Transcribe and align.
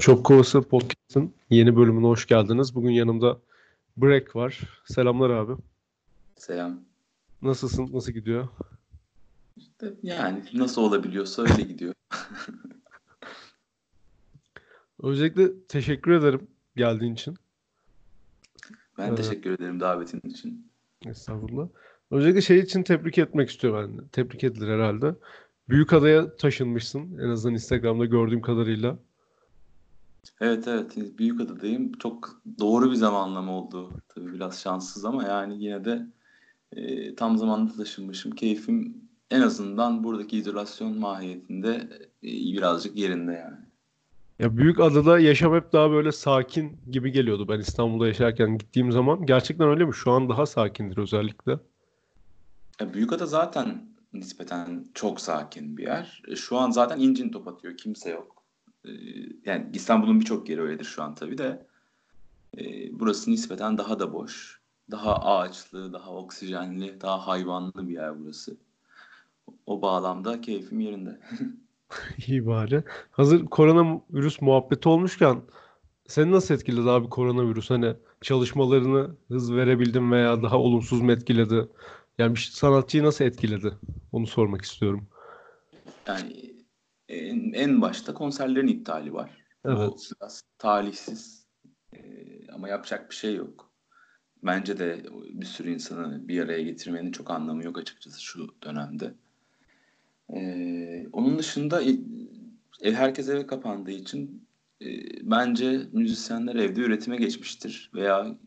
Çok 0.00 0.26
Kovası 0.26 0.62
Podcast'ın 0.62 1.34
yeni 1.50 1.76
bölümüne 1.76 2.06
hoş 2.06 2.26
geldiniz. 2.26 2.74
Bugün 2.74 2.90
yanımda 2.90 3.38
Break 3.96 4.36
var. 4.36 4.82
Selamlar 4.84 5.30
abi. 5.30 5.52
Selam. 6.36 6.80
Nasılsın? 7.42 7.90
Nasıl 7.92 8.12
gidiyor? 8.12 8.48
İşte 9.56 9.94
yani 10.02 10.44
nasıl 10.54 10.82
olabiliyorsa 10.82 11.42
öyle 11.42 11.62
gidiyor. 11.62 11.94
Öncelikle 15.02 15.66
teşekkür 15.68 16.12
ederim 16.12 16.46
geldiğin 16.76 17.14
için. 17.14 17.36
Ben 18.98 19.12
ee, 19.12 19.14
teşekkür 19.14 19.50
ederim 19.50 19.80
davetin 19.80 20.20
için. 20.24 20.70
Estağfurullah. 21.06 21.68
Öncelikle 22.10 22.40
şey 22.40 22.58
için 22.58 22.82
tebrik 22.82 23.18
etmek 23.18 23.50
istiyorum 23.50 23.98
ben. 23.98 24.08
Tebrik 24.08 24.44
edilir 24.44 24.68
herhalde. 24.68 25.14
Büyükada'ya 25.68 26.36
taşınmışsın. 26.36 27.18
En 27.18 27.28
azından 27.28 27.54
Instagram'da 27.54 28.04
gördüğüm 28.04 28.40
kadarıyla. 28.40 28.98
Evet 30.40 30.68
evet 30.68 31.18
büyük 31.18 31.40
adadayım. 31.40 31.92
Çok 31.92 32.42
doğru 32.58 32.90
bir 32.90 32.96
zamanlama 32.96 33.52
oldu. 33.52 33.90
Tabii 34.08 34.32
biraz 34.32 34.60
şanssız 34.60 35.04
ama 35.04 35.24
yani 35.24 35.64
yine 35.64 35.84
de 35.84 36.06
e, 36.72 37.14
tam 37.14 37.38
zamanda 37.38 37.72
taşınmışım. 37.72 38.32
Keyfim 38.32 38.96
en 39.30 39.40
azından 39.40 40.04
buradaki 40.04 40.38
izolasyon 40.38 40.98
mahiyetinde 40.98 41.70
e, 42.22 42.28
birazcık 42.28 42.96
yerinde 42.96 43.32
yani. 43.32 43.56
Ya 44.38 44.56
büyük 44.56 44.80
adada 44.80 45.18
yaşam 45.18 45.54
hep 45.54 45.72
daha 45.72 45.90
böyle 45.90 46.12
sakin 46.12 46.78
gibi 46.90 47.12
geliyordu 47.12 47.48
ben 47.48 47.60
İstanbul'da 47.60 48.06
yaşarken 48.06 48.58
gittiğim 48.58 48.92
zaman. 48.92 49.26
Gerçekten 49.26 49.68
öyle 49.68 49.84
mi? 49.84 49.94
Şu 49.94 50.10
an 50.10 50.28
daha 50.28 50.46
sakindir 50.46 50.96
özellikle. 50.96 51.58
Ya 52.80 52.94
büyük 52.94 53.12
ada 53.12 53.26
zaten 53.26 53.88
nispeten 54.12 54.84
çok 54.94 55.20
sakin 55.20 55.76
bir 55.76 55.82
yer. 55.82 56.22
E, 56.28 56.36
şu 56.36 56.58
an 56.58 56.70
zaten 56.70 57.00
incin 57.00 57.28
top 57.28 57.48
atıyor. 57.48 57.76
Kimse 57.76 58.10
yok. 58.10 58.39
Ee, 58.84 58.90
yani 59.44 59.70
İstanbul'un 59.74 60.20
birçok 60.20 60.48
yeri 60.48 60.60
öyledir 60.60 60.84
şu 60.84 61.02
an 61.02 61.14
tabii 61.14 61.38
de. 61.38 61.66
E, 62.58 62.64
burası 63.00 63.30
nispeten 63.30 63.78
daha 63.78 63.98
da 63.98 64.12
boş. 64.12 64.60
Daha 64.90 65.16
ağaçlı, 65.16 65.92
daha 65.92 66.10
oksijenli, 66.10 67.00
daha 67.00 67.26
hayvanlı 67.26 67.88
bir 67.88 67.92
yer 67.92 68.20
burası. 68.20 68.56
O 69.66 69.82
bağlamda 69.82 70.40
keyfim 70.40 70.80
yerinde. 70.80 71.20
İyi 72.26 72.46
bari. 72.46 72.82
Hazır 73.10 73.46
koronavirüs 73.46 74.40
muhabbeti 74.40 74.88
olmuşken 74.88 75.42
seni 76.08 76.30
nasıl 76.30 76.54
etkiledi 76.54 76.90
abi 76.90 77.08
koronavirüs? 77.08 77.70
Hani 77.70 77.94
çalışmalarını 78.20 79.16
hız 79.28 79.54
verebildin 79.54 80.12
veya 80.12 80.42
daha 80.42 80.58
olumsuz 80.58 81.00
mu 81.00 81.12
etkiledi? 81.12 81.68
Yani 82.18 82.34
bir 82.34 82.50
sanatçıyı 82.52 83.04
nasıl 83.04 83.24
etkiledi? 83.24 83.72
Onu 84.12 84.26
sormak 84.26 84.62
istiyorum. 84.62 85.06
Yani 86.06 86.49
en, 87.10 87.52
en 87.52 87.80
başta 87.80 88.14
konserlerin 88.14 88.68
iptali 88.68 89.12
var. 89.12 89.44
Evet. 89.64 89.88
Bu 89.88 89.96
biraz 90.16 90.42
talihsiz 90.58 91.46
ee, 91.96 92.52
ama 92.52 92.68
yapacak 92.68 93.10
bir 93.10 93.14
şey 93.14 93.34
yok. 93.34 93.70
Bence 94.42 94.78
de 94.78 95.04
bir 95.32 95.46
sürü 95.46 95.70
insanı 95.72 96.28
bir 96.28 96.42
araya 96.42 96.62
getirmenin 96.62 97.12
çok 97.12 97.30
anlamı 97.30 97.64
yok 97.64 97.78
açıkçası 97.78 98.22
şu 98.22 98.54
dönemde. 98.62 99.14
Ee, 100.34 101.06
onun 101.12 101.38
dışında 101.38 101.82
ev 102.80 102.92
herkes 102.92 103.28
eve 103.28 103.46
kapandığı 103.46 103.90
için 103.90 104.48
e, 104.82 104.86
bence 105.22 105.80
müzisyenler 105.92 106.54
evde 106.54 106.80
üretime 106.80 107.16
geçmiştir 107.16 107.90
veya 107.94 108.38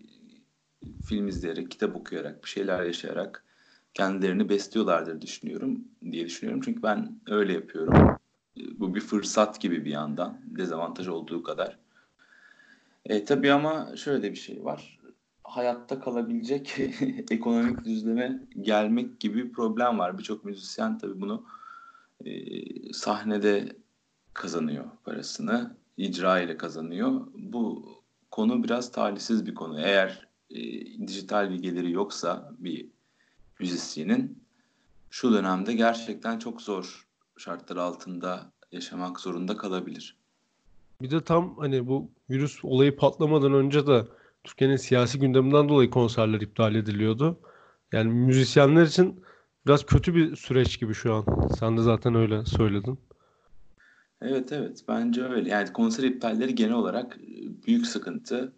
film 1.02 1.28
izleyerek, 1.28 1.72
kitap 1.72 1.96
okuyarak, 1.96 2.44
bir 2.44 2.50
şeyler 2.50 2.84
yaşayarak 2.84 3.46
kendilerini 3.94 4.50
besliyorlardır 4.50 5.22
düşünüyorum 5.22 5.88
diye 6.12 6.26
düşünüyorum. 6.26 6.62
Çünkü 6.66 6.84
ben 6.84 7.20
öyle 7.28 7.54
yapıyorum 7.54 8.18
bu 8.56 8.96
bir 8.96 9.00
fırsat 9.00 9.62
gibi 9.62 9.86
bir 9.86 9.92
yandan 9.92 10.38
dezavantaj 10.46 11.08
olduğu 11.08 11.44
kadar. 11.44 11.78
E, 13.06 13.26
tabii 13.26 13.52
ama 13.52 13.96
şöyle 13.96 14.32
bir 14.32 14.38
şey 14.38 14.66
var. 14.66 15.00
Hayatta 15.44 16.00
kalabilecek 16.00 16.80
ekonomik 17.32 17.86
düzleme 17.86 18.40
gelmek 18.62 19.20
gibi 19.20 19.46
bir 19.46 19.54
problem 19.54 20.00
var. 20.00 20.18
Birçok 20.18 20.46
müzisyen 20.46 20.98
tabii 20.98 21.22
bunu 21.22 21.46
e, 22.26 22.34
sahnede 22.94 23.76
kazanıyor 24.34 24.86
parasını, 25.04 25.76
icra 25.98 26.40
ile 26.40 26.58
kazanıyor. 26.58 27.28
Bu 27.36 27.90
konu 28.32 28.64
biraz 28.64 28.92
talihsiz 28.92 29.46
bir 29.46 29.56
konu. 29.56 29.80
Eğer 29.80 30.28
e, 30.50 30.62
dijital 31.08 31.50
bir 31.50 31.62
geliri 31.62 31.92
yoksa 31.92 32.54
bir 32.60 32.88
müzisyenin 33.60 34.44
şu 35.10 35.34
dönemde 35.34 35.74
gerçekten 35.74 36.40
çok 36.40 36.62
zor 36.62 37.03
şartlar 37.38 37.78
altında 37.78 38.52
yaşamak 38.72 39.20
zorunda 39.20 39.58
kalabilir. 39.58 40.18
Bir 41.02 41.12
de 41.12 41.24
tam 41.24 41.58
hani 41.58 41.88
bu 41.88 42.12
virüs 42.30 42.66
olayı 42.66 42.96
patlamadan 42.96 43.54
önce 43.54 43.88
de 43.88 44.08
Türkiye'nin 44.44 44.76
siyasi 44.76 45.20
gündeminden 45.20 45.70
dolayı 45.70 45.90
konserler 45.90 46.42
iptal 46.42 46.76
ediliyordu. 46.76 47.40
Yani 47.92 48.14
müzisyenler 48.14 48.86
için 48.86 49.24
biraz 49.66 49.86
kötü 49.86 50.16
bir 50.16 50.36
süreç 50.36 50.80
gibi 50.80 50.94
şu 50.94 51.14
an. 51.14 51.26
Sen 51.60 51.78
de 51.78 51.82
zaten 51.82 52.16
öyle 52.16 52.46
söyledin. 52.46 53.00
Evet 54.22 54.52
evet 54.52 54.84
bence 54.88 55.24
öyle. 55.24 55.50
Yani 55.50 55.74
konser 55.74 56.04
iptalleri 56.04 56.56
genel 56.56 56.74
olarak 56.74 57.18
e, 57.18 57.64
büyük 57.68 57.88
sıkıntı. 57.88 58.54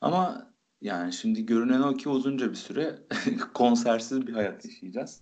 Ama 0.00 0.50
yani 0.80 1.12
şimdi 1.12 1.46
görünen 1.46 1.80
o 1.80 1.96
ki 1.96 2.08
uzunca 2.08 2.50
bir 2.50 2.56
süre 2.56 2.98
konsersiz 3.54 4.26
bir 4.26 4.32
hayat 4.32 4.64
yaşayacağız. 4.64 5.20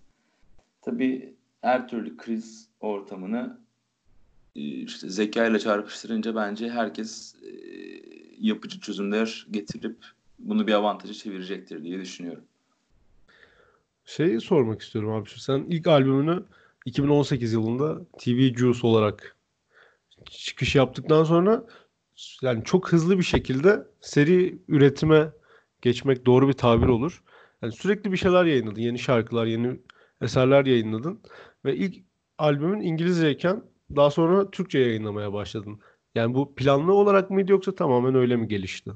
Tabii 0.83 1.38
her 1.61 1.89
türlü 1.89 2.17
kriz 2.17 2.69
ortamını 2.81 3.61
e, 4.57 4.61
işte 4.61 5.09
zeka 5.09 5.47
ile 5.47 5.59
çarpıştırınca 5.59 6.35
bence 6.35 6.71
herkes 6.71 7.35
e, 7.35 7.51
yapıcı 8.41 8.81
çözümler 8.81 9.47
getirip 9.51 9.97
bunu 10.39 10.67
bir 10.67 10.73
avantaja 10.73 11.15
çevirecektir 11.15 11.83
diye 11.83 12.01
düşünüyorum. 12.01 12.45
Şeyi 14.05 14.41
sormak 14.41 14.83
istiyorum 14.83 15.11
abi. 15.13 15.29
Sen 15.37 15.65
ilk 15.69 15.87
albümünü 15.87 16.45
2018 16.87 17.53
yılında 17.53 18.05
TV 18.05 18.55
Juice 18.57 18.87
olarak 18.87 19.37
çıkış 20.31 20.75
yaptıktan 20.75 21.25
sonra 21.25 21.65
yani 22.43 22.65
çok 22.65 22.93
hızlı 22.93 23.19
bir 23.19 23.23
şekilde 23.23 23.87
seri 24.01 24.59
üretime 24.69 25.31
geçmek 25.83 26.27
doğru 26.27 26.49
bir 26.49 26.53
tabir 26.53 26.87
olur. 26.87 27.23
Yani 27.63 27.73
sürekli 27.73 28.13
bir 28.13 28.17
şeyler 28.17 28.45
yayınladın. 28.45 28.81
Yeni 28.81 28.99
şarkılar, 28.99 29.47
yeni 29.47 29.81
eserler 30.21 30.67
yayınladın. 30.67 31.21
Ve 31.65 31.77
ilk 31.77 32.05
albümün 32.39 32.81
İngilizceyken 32.81 33.63
daha 33.97 34.11
sonra 34.11 34.51
Türkçe 34.51 34.79
yayınlamaya 34.79 35.33
başladın. 35.33 35.81
Yani 36.15 36.35
bu 36.35 36.55
planlı 36.55 36.93
olarak 36.93 37.31
mıydı 37.31 37.53
yoksa 37.53 37.75
tamamen 37.75 38.15
öyle 38.15 38.37
mi 38.37 38.49
gelişti? 38.49 38.91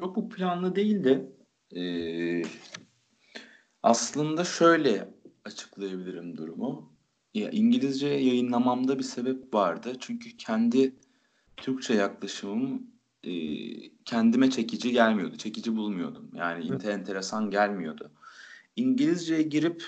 Yok 0.00 0.16
bu 0.16 0.28
planlı 0.28 0.76
değil 0.76 1.04
de 1.04 1.32
e, 1.76 1.82
aslında 3.82 4.44
şöyle 4.44 5.14
açıklayabilirim 5.44 6.36
durumu. 6.36 6.92
Ya 7.34 7.50
İngilizce 7.50 8.08
yayınlamamda 8.08 8.98
bir 8.98 9.04
sebep 9.04 9.54
vardı. 9.54 9.92
Çünkü 10.00 10.36
kendi 10.36 10.94
Türkçe 11.56 11.94
yaklaşımım 11.94 12.82
e, 13.24 13.32
kendime 14.04 14.50
çekici 14.50 14.92
gelmiyordu. 14.92 15.36
Çekici 15.36 15.76
bulmuyordum. 15.76 16.30
Yani 16.34 16.66
evet. 16.70 16.84
enteresan 16.84 17.50
gelmiyordu. 17.50 18.10
İngilizceye 18.76 19.42
girip 19.42 19.82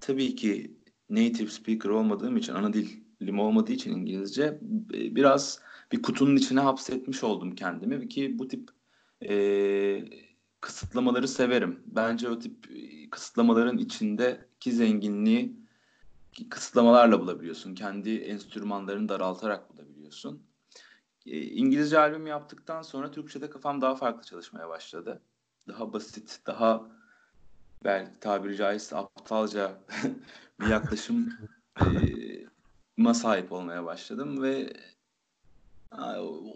tabii 0.00 0.34
ki 0.36 0.79
native 1.10 1.50
speaker 1.50 1.90
olmadığım 1.90 2.36
için 2.36 2.54
ana 2.54 2.72
dilim 2.72 3.38
olmadığı 3.38 3.72
için 3.72 3.92
İngilizce 3.92 4.60
e, 4.94 5.16
biraz 5.16 5.60
bir 5.92 6.02
kutunun 6.02 6.36
içine 6.36 6.60
hapsetmiş 6.60 7.24
oldum 7.24 7.54
kendimi 7.54 8.08
ki 8.08 8.38
bu 8.38 8.48
tip 8.48 8.70
e, 9.28 10.04
kısıtlamaları 10.60 11.28
severim. 11.28 11.80
Bence 11.86 12.28
o 12.28 12.38
tip 12.38 12.70
e, 12.70 13.10
kısıtlamaların 13.10 13.78
içindeki 13.78 14.72
zenginliği 14.72 15.60
kısıtlamalarla 16.50 17.20
bulabiliyorsun. 17.20 17.74
Kendi 17.74 18.16
enstrümanlarını 18.16 19.08
daraltarak 19.08 19.74
bulabiliyorsun. 19.74 20.42
E, 21.26 21.40
İngilizce 21.40 21.98
albüm 21.98 22.26
yaptıktan 22.26 22.82
sonra 22.82 23.10
Türkçe'de 23.10 23.50
kafam 23.50 23.80
daha 23.80 23.94
farklı 23.94 24.22
çalışmaya 24.22 24.68
başladı. 24.68 25.22
Daha 25.68 25.92
basit, 25.92 26.40
daha 26.46 26.99
belki 27.84 28.20
tabiri 28.20 28.56
caizse 28.56 28.96
aptalca 28.96 29.72
bir 30.60 30.66
yaklaşım 30.66 31.32
e, 31.80 33.14
sahip 33.14 33.52
olmaya 33.52 33.84
başladım 33.84 34.42
ve 34.42 34.72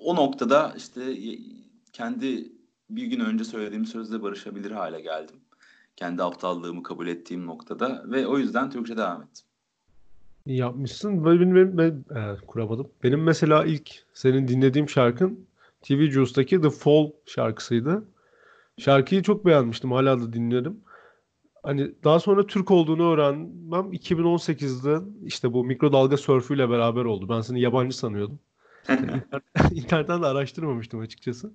o 0.01 0.17
noktada 0.17 0.75
işte 0.77 1.17
kendi 1.93 2.53
bir 2.91 3.07
gün 3.07 3.21
önce 3.21 3.45
söylediğim 3.45 3.87
sözle 3.87 4.23
barışabilir 4.23 4.71
hale 4.71 5.01
geldim. 5.01 5.37
Kendi 5.97 6.23
aptallığımı 6.23 6.83
kabul 6.83 7.07
ettiğim 7.07 7.47
noktada 7.47 8.05
ve 8.11 8.27
o 8.27 8.39
yüzden 8.39 8.71
Türkçe 8.71 8.97
devam 8.97 9.23
ettim. 9.23 9.45
Yapmışsın. 10.47 11.25
Benim, 11.25 11.55
benim, 11.55 11.79
ben, 11.79 12.05
e, 12.17 12.37
kuramadım. 12.47 12.91
Benim 13.03 13.23
mesela 13.23 13.65
ilk 13.65 13.91
senin 14.15 14.49
dinlediğim 14.49 14.89
şarkın 14.89 15.47
TV 15.83 16.11
Juice'daki 16.11 16.61
The 16.61 16.71
Fall 16.71 17.11
şarkısıydı. 17.27 18.05
Şarkıyı 18.79 19.23
çok 19.23 19.47
beğenmiştim. 19.47 19.93
Hala 19.93 20.21
da 20.21 20.33
dinlerim. 20.33 20.81
Hani 21.65 21.93
daha 22.05 22.21
sonra 22.21 22.47
Türk 22.47 22.71
olduğunu 22.71 23.13
öğrenmem 23.13 23.93
2018'de 23.93 25.05
işte 25.27 25.53
bu 25.53 25.65
mikrodalga 25.65 26.17
sörfüyle 26.17 26.71
beraber 26.71 27.05
oldu. 27.05 27.29
Ben 27.29 27.41
seni 27.41 27.61
yabancı 27.61 27.97
sanıyordum. 27.97 28.39
İnternetten 29.71 30.23
de 30.23 30.27
araştırmamıştım 30.27 31.01
açıkçası. 31.01 31.53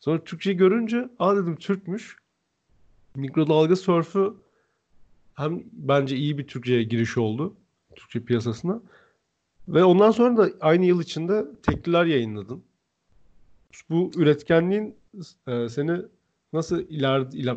Sonra 0.00 0.24
Türkçe 0.24 0.52
görünce 0.52 1.08
aa 1.18 1.36
dedim 1.36 1.56
Türkmüş. 1.56 2.16
Mikrodalga 3.16 3.76
sörfü 3.76 4.34
hem 5.34 5.62
bence 5.72 6.16
iyi 6.16 6.38
bir 6.38 6.46
Türkçe'ye 6.46 6.82
giriş 6.82 7.18
oldu. 7.18 7.54
Türkçe 7.96 8.24
piyasasına. 8.24 8.80
Ve 9.68 9.84
ondan 9.84 10.10
sonra 10.10 10.36
da 10.36 10.50
aynı 10.60 10.84
yıl 10.84 11.02
içinde 11.02 11.44
tekliler 11.62 12.04
yayınladın. 12.04 12.64
Bu 13.90 14.10
üretkenliğin 14.16 14.94
e, 15.46 15.68
seni 15.68 16.00
nasıl 16.54 16.80
iler, 16.88 17.26
iler 17.32 17.56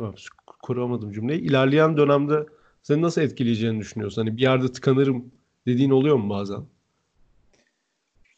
kuramadım 0.61 1.11
cümleyi. 1.11 1.41
İlerleyen 1.41 1.97
dönemde 1.97 2.45
seni 2.81 3.01
nasıl 3.01 3.21
etkileyeceğini 3.21 3.79
düşünüyorsun? 3.79 4.21
Hani 4.21 4.37
bir 4.37 4.41
yerde 4.41 4.71
tıkanırım 4.71 5.31
dediğin 5.65 5.89
oluyor 5.89 6.15
mu 6.15 6.29
bazen? 6.29 6.65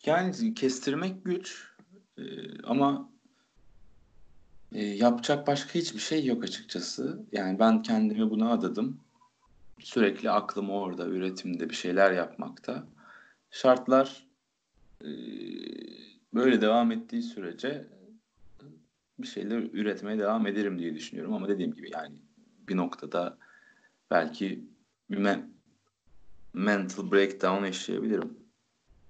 Yani 0.06 0.53
kestirmek 0.53 1.25
güç 1.25 1.69
ee, 2.17 2.23
ama 2.63 3.09
e, 4.71 4.85
yapacak 4.85 5.47
başka 5.47 5.73
hiçbir 5.79 6.00
şey 6.00 6.25
yok 6.25 6.44
açıkçası. 6.44 7.25
Yani 7.31 7.59
ben 7.59 7.81
kendimi 7.81 8.29
buna 8.29 8.51
adadım. 8.51 9.00
Sürekli 9.79 10.29
aklım 10.31 10.69
orada, 10.69 11.05
üretimde 11.07 11.69
bir 11.69 11.75
şeyler 11.75 12.12
yapmakta. 12.12 12.88
Şartlar 13.51 14.27
e, 15.01 15.09
böyle 16.33 16.62
devam 16.62 16.91
ettiği 16.91 17.21
sürece 17.21 17.88
bir 19.21 19.27
şeyler 19.27 19.57
üretmeye 19.74 20.19
devam 20.19 20.48
ederim 20.48 20.80
diye 20.80 20.95
düşünüyorum. 20.95 21.33
Ama 21.33 21.48
dediğim 21.48 21.74
gibi 21.74 21.89
yani 21.94 22.16
bir 22.68 22.77
noktada 22.77 23.38
belki 24.12 24.66
bir 25.10 25.18
me- 25.18 25.50
mental 26.54 27.12
breakdown 27.12 27.66
yaşayabilirim. 27.66 28.38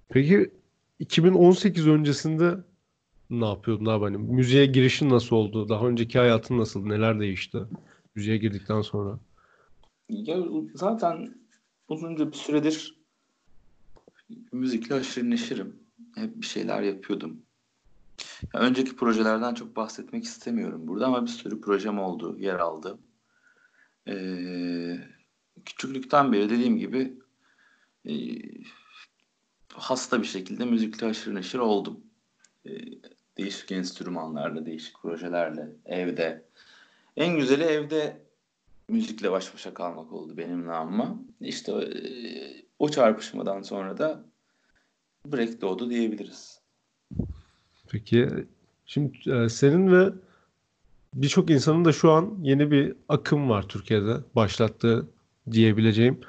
Peki 0.08 0.50
2018 0.98 1.88
öncesinde 1.88 2.64
ne 3.30 3.46
yapıyordun 3.46 3.86
abi? 3.86 4.04
Hani 4.04 4.18
müziğe 4.18 4.66
girişin 4.66 5.10
nasıl 5.10 5.36
oldu? 5.36 5.68
Daha 5.68 5.88
önceki 5.88 6.18
hayatın 6.18 6.58
nasıl? 6.58 6.86
Neler 6.86 7.20
değişti? 7.20 7.58
Müziğe 8.14 8.36
girdikten 8.36 8.80
sonra. 8.80 9.20
Ya 10.08 10.36
zaten 10.74 11.34
uzunca 11.88 12.32
bir 12.32 12.36
süredir 12.36 13.00
müzikle 14.52 14.94
aşırı 14.94 15.30
neşirim. 15.30 15.76
Hep 16.14 16.36
bir 16.36 16.46
şeyler 16.46 16.82
yapıyordum. 16.82 17.42
Ya 18.54 18.60
önceki 18.60 18.96
projelerden 18.96 19.54
çok 19.54 19.76
bahsetmek 19.76 20.24
istemiyorum 20.24 20.88
burada 20.88 21.06
ama 21.06 21.22
bir 21.22 21.30
sürü 21.30 21.60
projem 21.60 21.98
oldu, 21.98 22.36
yer 22.38 22.58
aldı. 22.58 22.98
Ee, 24.08 24.98
küçüklükten 25.64 26.32
beri 26.32 26.50
dediğim 26.50 26.78
gibi 26.78 27.18
e, 28.08 28.12
hasta 29.72 30.22
bir 30.22 30.26
şekilde 30.26 30.64
müzikle 30.64 31.06
aşırı 31.06 31.34
neşir 31.34 31.58
oldum. 31.58 32.00
E, 32.66 32.70
değişik 33.38 33.72
enstrümanlarla, 33.72 34.66
değişik 34.66 35.02
projelerle, 35.02 35.68
evde. 35.84 36.44
En 37.16 37.36
güzeli 37.36 37.62
evde 37.62 38.22
müzikle 38.88 39.32
baş 39.32 39.54
başa 39.54 39.74
kalmak 39.74 40.12
oldu 40.12 40.36
benim 40.36 40.66
namıma. 40.66 41.18
İşte 41.40 41.72
e, 41.72 42.00
o 42.78 42.88
çarpışmadan 42.88 43.62
sonra 43.62 43.98
da 43.98 44.24
break 45.26 45.60
doğdu 45.60 45.90
diyebiliriz. 45.90 46.59
Peki 47.90 48.28
şimdi 48.86 49.30
e, 49.30 49.48
senin 49.48 49.92
ve 49.92 50.12
birçok 51.14 51.50
insanın 51.50 51.84
da 51.84 51.92
şu 51.92 52.10
an 52.10 52.38
yeni 52.42 52.70
bir 52.70 52.94
akım 53.08 53.50
var 53.50 53.68
Türkiye'de 53.68 54.16
başlattığı 54.36 55.08
diyebileceğim. 55.50 56.20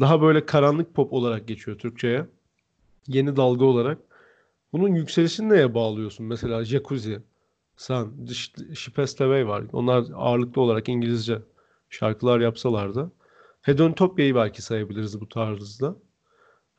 Daha 0.00 0.22
böyle 0.22 0.46
karanlık 0.46 0.94
pop 0.94 1.12
olarak 1.12 1.48
geçiyor 1.48 1.78
Türkçe'ye. 1.78 2.26
Yeni 3.06 3.36
dalga 3.36 3.64
olarak. 3.64 3.98
Bunun 4.72 4.88
yükselişini 4.88 5.48
neye 5.48 5.74
bağlıyorsun? 5.74 6.26
Mesela 6.26 6.64
Jacuzzi, 6.64 7.20
Sen, 7.76 8.10
Shipes 8.74 9.14
TV 9.16 9.46
var. 9.46 9.64
Onlar 9.72 10.04
ağırlıklı 10.14 10.62
olarak 10.62 10.88
İngilizce 10.88 11.38
şarkılar 11.90 12.40
yapsalardı. 12.40 13.12
Hedontopia'yı 13.62 14.34
belki 14.34 14.62
sayabiliriz 14.62 15.20
bu 15.20 15.28
tarzda. 15.28 15.96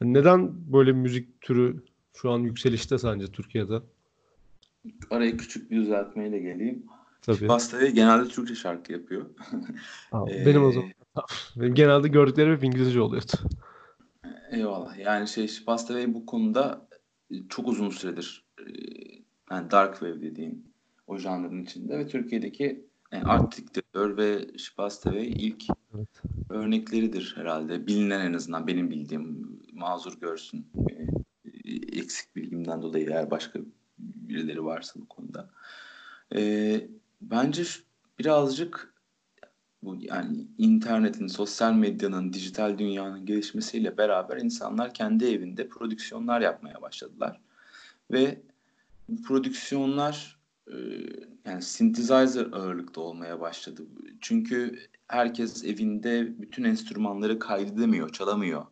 Neden 0.01 0.74
böyle 0.74 0.92
müzik 0.92 1.42
türü 1.42 1.83
şu 2.13 2.31
an 2.31 2.39
yükselişte 2.39 2.98
sence 2.98 3.28
Türkiye'de? 3.28 3.81
Araya 5.10 5.38
küçük 5.38 5.72
bir 5.72 5.75
düzeltmeyle 5.75 6.39
geleyim. 6.39 6.86
Tabii. 7.22 7.48
Pastaya 7.48 7.89
genelde 7.89 8.30
Türkçe 8.30 8.56
şarkı 8.56 8.92
yapıyor. 8.92 9.25
Aa, 10.12 10.28
benim 10.45 10.63
o 10.63 10.72
zaman. 10.72 10.89
Benim 11.56 11.75
genelde 11.75 12.07
gördüklerim 12.07 12.56
hep 12.56 12.63
İngilizce 12.63 13.01
oluyordu. 13.01 13.31
Eyvallah. 14.51 14.98
Yani 14.98 15.28
şey 15.28 15.50
Pasta 15.66 16.13
bu 16.13 16.25
konuda 16.25 16.88
çok 17.50 17.68
uzun 17.68 17.89
süredir 17.89 18.45
yani 19.51 19.72
Dark 19.72 19.94
Wave 19.94 20.22
dediğim 20.22 20.63
o 21.07 21.18
janrın 21.18 21.63
içinde 21.63 21.98
ve 21.98 22.07
Türkiye'deki 22.07 22.86
yani 23.12 23.24
Art 23.24 23.57
Dictator 23.57 24.18
ve 24.18 24.57
Şipasta 24.57 25.16
ilk 25.16 25.63
evet. 25.95 26.22
örnekleridir 26.50 27.33
herhalde. 27.38 27.88
Bilinen 27.88 28.25
en 28.25 28.33
azından 28.33 28.68
benim 28.68 28.89
bildiğim 28.89 29.60
mazur 29.74 30.19
görsün. 30.19 30.68
Eksik 31.92 32.36
bilgimden 32.36 32.81
dolayı 32.81 33.10
eğer 33.10 33.31
başka 33.31 33.60
birileri 34.31 34.66
varsa 34.66 35.00
bu 35.00 35.07
konuda. 35.07 35.50
Ee, 36.36 36.88
bence 37.22 37.63
birazcık 38.19 38.94
bu 39.83 39.98
yani 40.01 40.48
internetin, 40.57 41.28
sosyal 41.28 41.74
medyanın, 41.74 42.33
dijital 42.33 42.78
dünyanın 42.78 43.25
gelişmesiyle 43.25 43.98
beraber 43.98 44.38
insanlar 44.38 44.94
kendi 44.94 45.25
evinde 45.25 45.68
prodüksiyonlar 45.68 46.42
yapmaya 46.42 46.81
başladılar. 46.81 47.39
Ve 48.12 48.42
bu 49.10 49.22
prodüksiyonlar 49.24 50.38
e, 50.68 50.75
yani 51.45 51.62
synthesizer 51.62 52.45
ağırlıkta 52.51 53.01
olmaya 53.01 53.39
başladı. 53.39 53.83
Çünkü 54.22 54.80
herkes 55.07 55.63
evinde 55.63 56.33
bütün 56.42 56.63
enstrümanları 56.63 57.39
kaydedemiyor, 57.39 58.10
çalamıyor. 58.10 58.66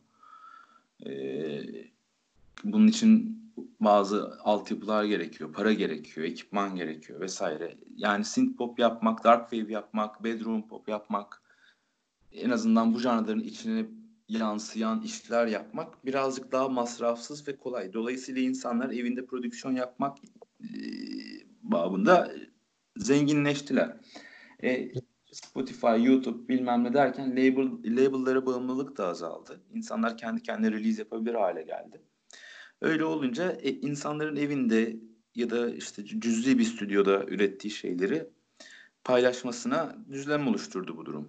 Ee, 1.06 1.62
bunun 2.64 2.88
için 2.88 3.38
bazı 3.80 4.40
altyapılar 4.44 5.04
gerekiyor, 5.04 5.54
para 5.54 5.74
gerekiyor, 5.74 6.28
ekipman 6.28 6.76
gerekiyor 6.76 7.20
vesaire. 7.20 7.78
Yani 7.96 8.26
synth 8.26 8.58
pop 8.58 8.80
yapmak, 8.80 9.24
dark 9.24 9.52
wave 9.52 9.74
yapmak, 9.74 10.24
bedroom 10.24 10.68
pop 10.68 10.90
yapmak, 10.90 11.42
en 12.31 12.50
azından 12.50 12.94
bu 12.94 13.00
janrların 13.00 13.40
içine 13.40 13.86
yansıyan 14.28 15.01
işler 15.01 15.48
yapmak 15.48 16.06
birazcık 16.06 16.51
daha 16.51 16.70
masrafsız 16.70 17.48
ve 17.48 17.58
kolay. 17.58 17.94
Dolayısıyla 17.94 18.42
insanlar 18.42 18.89
evinde 18.89 19.25
prodüksiyon 19.25 19.75
yapmak 19.75 20.18
e, 20.62 20.68
babında 21.63 22.32
zenginleştiler. 22.98 23.98
E, 24.63 24.92
Spotify, 25.32 26.03
YouTube 26.03 26.48
bilmem 26.48 26.84
ne 26.84 26.94
derken 26.94 27.32
label, 27.32 27.70
label'lara 27.86 28.46
bağımlılık 28.46 28.98
da 28.98 29.08
azaldı. 29.08 29.62
İnsanlar 29.74 30.18
kendi 30.18 30.44
kendine 30.44 30.72
release 30.72 31.01
yapabilir 31.01 31.34
hale 31.34 31.63
geldi. 31.63 32.01
Öyle 32.81 33.05
olunca 33.05 33.51
e, 33.51 33.69
insanların 33.71 34.36
evinde 34.36 34.95
ya 35.36 35.50
da 35.50 35.69
işte 35.69 36.05
cüzi 36.05 36.59
bir 36.59 36.63
stüdyoda 36.63 37.24
ürettiği 37.27 37.71
şeyleri 37.71 38.29
paylaşmasına 39.03 39.95
düzlem 40.12 40.48
oluşturdu 40.48 40.98
bu 40.98 41.05
durum. 41.05 41.27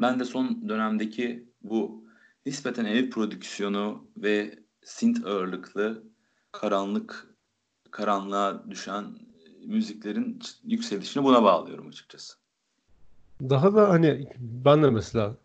Ben 0.00 0.20
de 0.20 0.24
son 0.24 0.68
dönemdeki 0.68 1.44
bu 1.62 2.04
nispeten 2.46 2.84
ev 2.84 3.10
prodüksiyonu 3.10 4.04
ve 4.16 4.58
synth 4.84 5.26
ağırlıklı 5.26 6.02
karanlık 6.52 7.34
karanlığa 7.90 8.70
düşen 8.70 9.04
müziklerin 9.66 10.38
yükselişini 10.64 11.24
buna 11.24 11.42
bağlıyorum 11.42 11.88
açıkçası. 11.88 12.36
Daha 13.40 13.74
da 13.74 13.88
hani 13.88 14.28
ben 14.38 14.82
de 14.82 14.90
mesela 14.90 15.36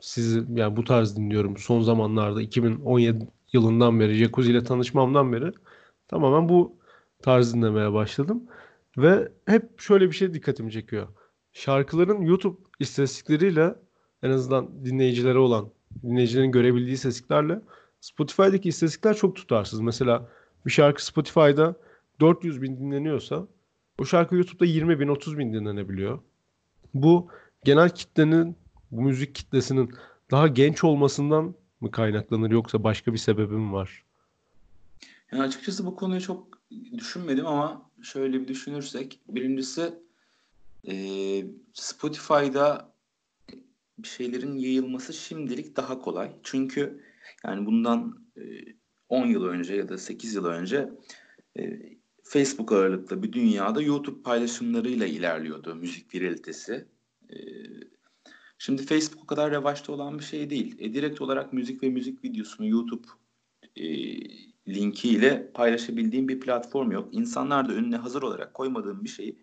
sizi 0.00 0.44
yani 0.54 0.76
bu 0.76 0.84
tarz 0.84 1.16
dinliyorum 1.16 1.56
son 1.56 1.82
zamanlarda 1.82 2.42
2017 2.42 3.28
yılından 3.52 4.00
beri, 4.00 4.14
Jacuzzi 4.14 4.50
ile 4.50 4.64
tanışmamdan 4.64 5.32
beri 5.32 5.52
tamamen 6.08 6.48
bu 6.48 6.76
tarz 7.22 7.54
dinlemeye 7.54 7.92
başladım. 7.92 8.42
Ve 8.98 9.32
hep 9.46 9.80
şöyle 9.80 10.06
bir 10.06 10.12
şey 10.12 10.34
dikkatimi 10.34 10.72
çekiyor. 10.72 11.08
Şarkıların 11.52 12.20
YouTube 12.20 12.56
istatistikleriyle 12.80 13.74
en 14.22 14.30
azından 14.30 14.84
dinleyicilere 14.84 15.38
olan, 15.38 15.70
dinleyicilerin 16.02 16.52
görebildiği 16.52 16.94
istatistiklerle 16.94 17.60
Spotify'daki 18.00 18.68
istatistikler 18.68 19.16
çok 19.16 19.36
tutarsız. 19.36 19.80
Mesela 19.80 20.28
bir 20.66 20.70
şarkı 20.70 21.04
Spotify'da 21.04 21.74
400 22.20 22.62
bin 22.62 22.76
dinleniyorsa 22.76 23.46
o 23.98 24.04
şarkı 24.04 24.34
YouTube'da 24.34 24.64
20 24.64 25.00
bin, 25.00 25.08
30 25.08 25.38
bin 25.38 25.52
dinlenebiliyor. 25.52 26.18
Bu 26.94 27.28
genel 27.64 27.90
kitlenin, 27.90 28.56
bu 28.90 29.02
müzik 29.02 29.34
kitlesinin 29.34 29.90
daha 30.30 30.48
genç 30.48 30.84
olmasından 30.84 31.54
mı 31.80 31.90
kaynaklanır 31.90 32.50
yoksa 32.50 32.84
başka 32.84 33.12
bir 33.12 33.18
sebebi 33.18 33.72
var? 33.72 34.04
Yani 35.32 35.42
açıkçası 35.42 35.86
bu 35.86 35.96
konuyu 35.96 36.20
çok 36.20 36.58
düşünmedim 36.98 37.46
ama 37.46 37.90
şöyle 38.02 38.40
bir 38.40 38.48
düşünürsek 38.48 39.20
birincisi 39.28 39.94
e, 40.88 40.94
Spotify'da 41.72 42.94
bir 43.98 44.08
şeylerin 44.08 44.56
yayılması 44.56 45.12
şimdilik 45.12 45.76
daha 45.76 45.98
kolay. 45.98 46.32
Çünkü 46.42 47.04
yani 47.44 47.66
bundan 47.66 48.26
e, 48.36 48.42
10 49.08 49.26
yıl 49.26 49.44
önce 49.44 49.74
ya 49.74 49.88
da 49.88 49.98
8 49.98 50.34
yıl 50.34 50.44
önce 50.44 50.90
e, 51.58 51.80
Facebook 52.22 52.72
ağırlıklı 52.72 53.22
bir 53.22 53.32
dünyada 53.32 53.82
YouTube 53.82 54.22
paylaşımlarıyla 54.22 55.06
ilerliyordu 55.06 55.74
müzik 55.74 56.14
viralitesi. 56.14 56.86
E, 57.30 57.36
şimdi 58.58 58.86
Facebook 58.86 59.22
o 59.22 59.26
kadar 59.26 59.50
revaçta 59.50 59.92
olan 59.92 60.18
bir 60.18 60.24
şey 60.24 60.50
değil. 60.50 60.76
E, 60.78 60.94
direkt 60.94 61.20
olarak 61.20 61.52
müzik 61.52 61.82
ve 61.82 61.88
müzik 61.88 62.24
videosunu 62.24 62.68
YouTube 62.68 63.06
e, 63.76 63.84
linkiyle 64.68 65.50
paylaşabildiğim 65.54 66.28
bir 66.28 66.40
platform 66.40 66.90
yok. 66.90 67.08
İnsanlar 67.12 67.68
da 67.68 67.72
önüne 67.72 67.96
hazır 67.96 68.22
olarak 68.22 68.54
koymadığım 68.54 69.04
bir 69.04 69.08
şeyi 69.08 69.36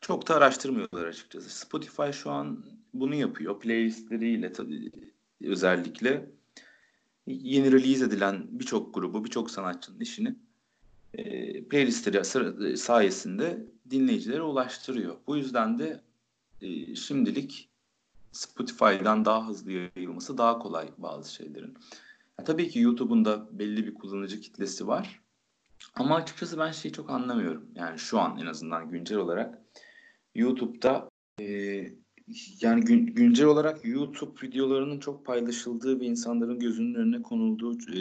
çok 0.00 0.28
da 0.28 0.34
araştırmıyorlar 0.36 1.06
açıkçası. 1.06 1.50
Spotify 1.50 2.10
şu 2.12 2.30
an 2.30 2.64
bunu 2.94 3.14
yapıyor. 3.14 3.60
Playlistleriyle 3.60 4.52
tabii 4.52 4.90
özellikle 5.44 6.30
yeni 7.26 7.72
release 7.72 8.04
edilen 8.04 8.46
birçok 8.50 8.94
grubu, 8.94 9.24
birçok 9.24 9.50
sanatçının 9.50 10.00
işini 10.00 10.34
e, 11.14 11.64
playlistleri 11.64 12.76
sayesinde 12.76 13.66
dinleyicilere 13.90 14.42
ulaştırıyor. 14.42 15.16
Bu 15.26 15.36
yüzden 15.36 15.78
de 15.78 16.00
e, 16.62 16.94
şimdilik 16.94 17.68
Spotify'dan 18.34 19.24
daha 19.24 19.48
hızlı 19.48 19.72
yayılması 19.72 20.38
daha 20.38 20.58
kolay 20.58 20.88
bazı 20.98 21.34
şeylerin. 21.34 21.74
Ya, 22.38 22.44
tabii 22.44 22.68
ki 22.68 22.80
YouTube'un 22.80 23.24
da 23.24 23.48
belli 23.58 23.86
bir 23.86 23.94
kullanıcı 23.94 24.40
kitlesi 24.40 24.86
var. 24.86 25.20
Ama 25.94 26.16
açıkçası 26.16 26.58
ben 26.58 26.72
şeyi 26.72 26.92
çok 26.92 27.10
anlamıyorum. 27.10 27.68
Yani 27.74 27.98
şu 27.98 28.20
an 28.20 28.38
en 28.38 28.46
azından 28.46 28.90
güncel 28.90 29.18
olarak 29.18 29.58
YouTube'da 30.34 31.08
e, 31.40 31.46
yani 32.60 32.80
gün, 32.84 33.06
güncel 33.06 33.46
olarak 33.46 33.84
YouTube 33.84 34.42
videolarının 34.42 35.00
çok 35.00 35.26
paylaşıldığı 35.26 36.00
ve 36.00 36.04
insanların 36.04 36.58
gözünün 36.58 36.94
önüne 36.94 37.22
konulduğu 37.22 37.72
e, 37.72 38.00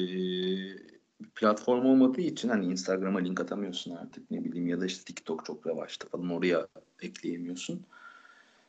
platform 1.35 1.85
olmadığı 1.85 2.21
için 2.21 2.49
hani 2.49 2.65
Instagram'a 2.65 3.19
link 3.19 3.39
atamıyorsun 3.39 3.95
artık 3.95 4.31
ne 4.31 4.43
bileyim 4.43 4.67
ya 4.67 4.81
da 4.81 4.85
işte 4.85 5.03
TikTok 5.03 5.45
çok 5.45 5.67
revaçta 5.67 6.07
falan 6.09 6.29
oraya 6.29 6.67
ekleyemiyorsun. 7.01 7.85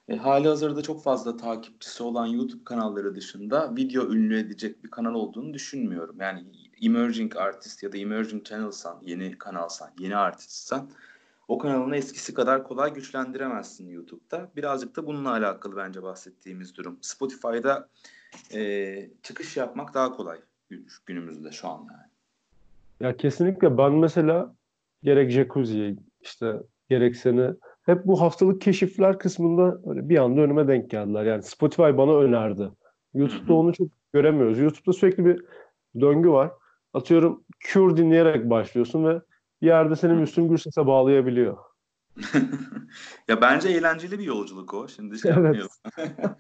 E, 0.08 0.16
hali 0.16 0.48
hazırda 0.48 0.82
çok 0.82 1.02
fazla 1.02 1.36
takipçisi 1.36 2.02
olan 2.02 2.26
YouTube 2.26 2.64
kanalları 2.64 3.14
dışında 3.14 3.76
video 3.76 4.12
ünlü 4.12 4.38
edecek 4.38 4.84
bir 4.84 4.90
kanal 4.90 5.14
olduğunu 5.14 5.54
düşünmüyorum. 5.54 6.16
Yani 6.20 6.44
emerging 6.82 7.36
artist 7.36 7.82
ya 7.82 7.92
da 7.92 7.96
emerging 7.96 8.44
channel'san, 8.44 8.98
yeni 9.02 9.38
kanalsan, 9.38 9.90
yeni 9.98 10.16
artistsen 10.16 10.88
o 11.48 11.58
kanalını 11.58 11.96
eskisi 11.96 12.34
kadar 12.34 12.64
kolay 12.64 12.94
güçlendiremezsin 12.94 13.88
YouTube'da. 13.88 14.50
Birazcık 14.56 14.96
da 14.96 15.06
bununla 15.06 15.30
alakalı 15.30 15.76
bence 15.76 16.02
bahsettiğimiz 16.02 16.76
durum. 16.76 16.98
Spotify'da 17.00 17.88
e, 18.54 19.10
çıkış 19.22 19.56
yapmak 19.56 19.94
daha 19.94 20.12
kolay 20.12 20.40
günümüzde 21.06 21.52
şu 21.52 21.68
an 21.68 21.78
yani. 21.78 22.10
Ya 23.00 23.16
kesinlikle 23.16 23.78
ben 23.78 23.92
mesela 23.92 24.54
gerek 25.02 25.30
Jacuzzi'ye 25.30 25.96
işte 26.20 26.62
gerek 26.88 27.16
seni 27.16 27.50
hep 27.86 28.06
bu 28.06 28.20
haftalık 28.20 28.60
keşifler 28.60 29.18
kısmında 29.18 29.80
öyle 29.86 30.08
bir 30.08 30.16
anda 30.18 30.40
önüme 30.40 30.68
denk 30.68 30.90
geldiler. 30.90 31.24
Yani 31.24 31.42
Spotify 31.42 31.82
bana 31.82 32.16
önerdi. 32.16 32.70
YouTube'da 33.14 33.54
onu 33.54 33.72
çok 33.72 33.88
göremiyoruz. 34.12 34.58
YouTube'da 34.58 34.92
sürekli 34.92 35.24
bir 35.24 35.44
döngü 36.00 36.30
var. 36.30 36.52
Atıyorum 36.94 37.44
Cure 37.60 37.96
dinleyerek 37.96 38.50
başlıyorsun 38.50 39.04
ve 39.04 39.20
bir 39.62 39.66
yerde 39.66 39.96
seni 39.96 40.12
Müslüm 40.12 40.48
Gürses'e 40.48 40.86
bağlayabiliyor. 40.86 41.56
ya 43.28 43.40
bence 43.40 43.68
eğlenceli 43.68 44.18
bir 44.18 44.24
yolculuk 44.24 44.74
o. 44.74 44.88
Şimdi 44.88 45.18
şey 45.18 45.32
evet. 45.36 45.66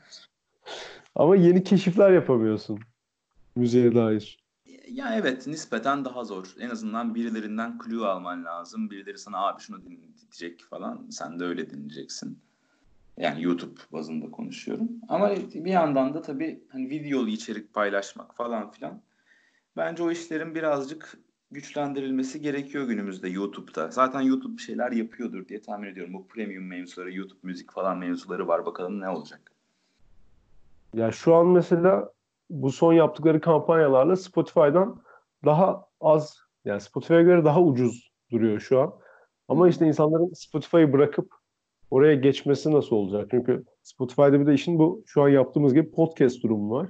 Ama 1.14 1.36
yeni 1.36 1.64
keşifler 1.64 2.10
yapamıyorsun 2.10 2.80
müziğe 3.56 3.94
dair. 3.94 4.43
Ya 4.88 5.14
evet 5.16 5.46
nispeten 5.46 6.04
daha 6.04 6.24
zor. 6.24 6.54
En 6.60 6.70
azından 6.70 7.14
birilerinden 7.14 7.78
clue 7.84 8.06
alman 8.06 8.44
lazım. 8.44 8.90
Birileri 8.90 9.18
sana 9.18 9.46
abi 9.46 9.62
şunu 9.62 9.82
dinleyecek 9.82 10.64
falan. 10.70 11.06
Sen 11.10 11.40
de 11.40 11.44
öyle 11.44 11.70
dinleyeceksin. 11.70 12.38
Yani 13.18 13.42
YouTube 13.42 13.80
bazında 13.92 14.30
konuşuyorum. 14.30 14.88
Ama 15.08 15.30
bir 15.36 15.70
yandan 15.70 16.14
da 16.14 16.22
tabii 16.22 16.64
hani 16.68 16.90
videolu 16.90 17.28
içerik 17.28 17.74
paylaşmak 17.74 18.36
falan 18.36 18.70
filan. 18.70 19.02
Bence 19.76 20.02
o 20.02 20.10
işlerin 20.10 20.54
birazcık 20.54 21.18
güçlendirilmesi 21.50 22.40
gerekiyor 22.40 22.84
günümüzde 22.84 23.28
YouTube'da. 23.28 23.90
Zaten 23.90 24.20
YouTube 24.20 24.56
bir 24.56 24.62
şeyler 24.62 24.92
yapıyordur 24.92 25.48
diye 25.48 25.62
tahmin 25.62 25.88
ediyorum. 25.88 26.14
Bu 26.14 26.28
premium 26.28 26.66
mevzuları, 26.66 27.14
YouTube 27.14 27.40
müzik 27.42 27.72
falan 27.72 27.98
mevzuları 27.98 28.48
var. 28.48 28.66
Bakalım 28.66 29.00
ne 29.00 29.08
olacak. 29.08 29.52
Ya 30.94 31.12
şu 31.12 31.34
an 31.34 31.46
mesela 31.46 32.13
bu 32.54 32.72
son 32.72 32.92
yaptıkları 32.92 33.40
kampanyalarla 33.40 34.16
Spotify'dan 34.16 35.02
daha 35.44 35.86
az 36.00 36.38
yani 36.64 36.80
Spotify'a 36.80 37.22
göre 37.22 37.44
daha 37.44 37.62
ucuz 37.62 38.12
duruyor 38.30 38.60
şu 38.60 38.80
an. 38.80 38.94
Ama 39.48 39.68
işte 39.68 39.86
insanların 39.86 40.32
Spotify'ı 40.34 40.92
bırakıp 40.92 41.34
oraya 41.90 42.14
geçmesi 42.14 42.72
nasıl 42.72 42.96
olacak? 42.96 43.28
Çünkü 43.30 43.64
Spotify'da 43.82 44.40
bir 44.40 44.46
de 44.46 44.54
işin 44.54 44.78
bu 44.78 45.02
şu 45.06 45.22
an 45.22 45.28
yaptığımız 45.28 45.74
gibi 45.74 45.90
podcast 45.90 46.42
durumu 46.42 46.74
var. 46.74 46.88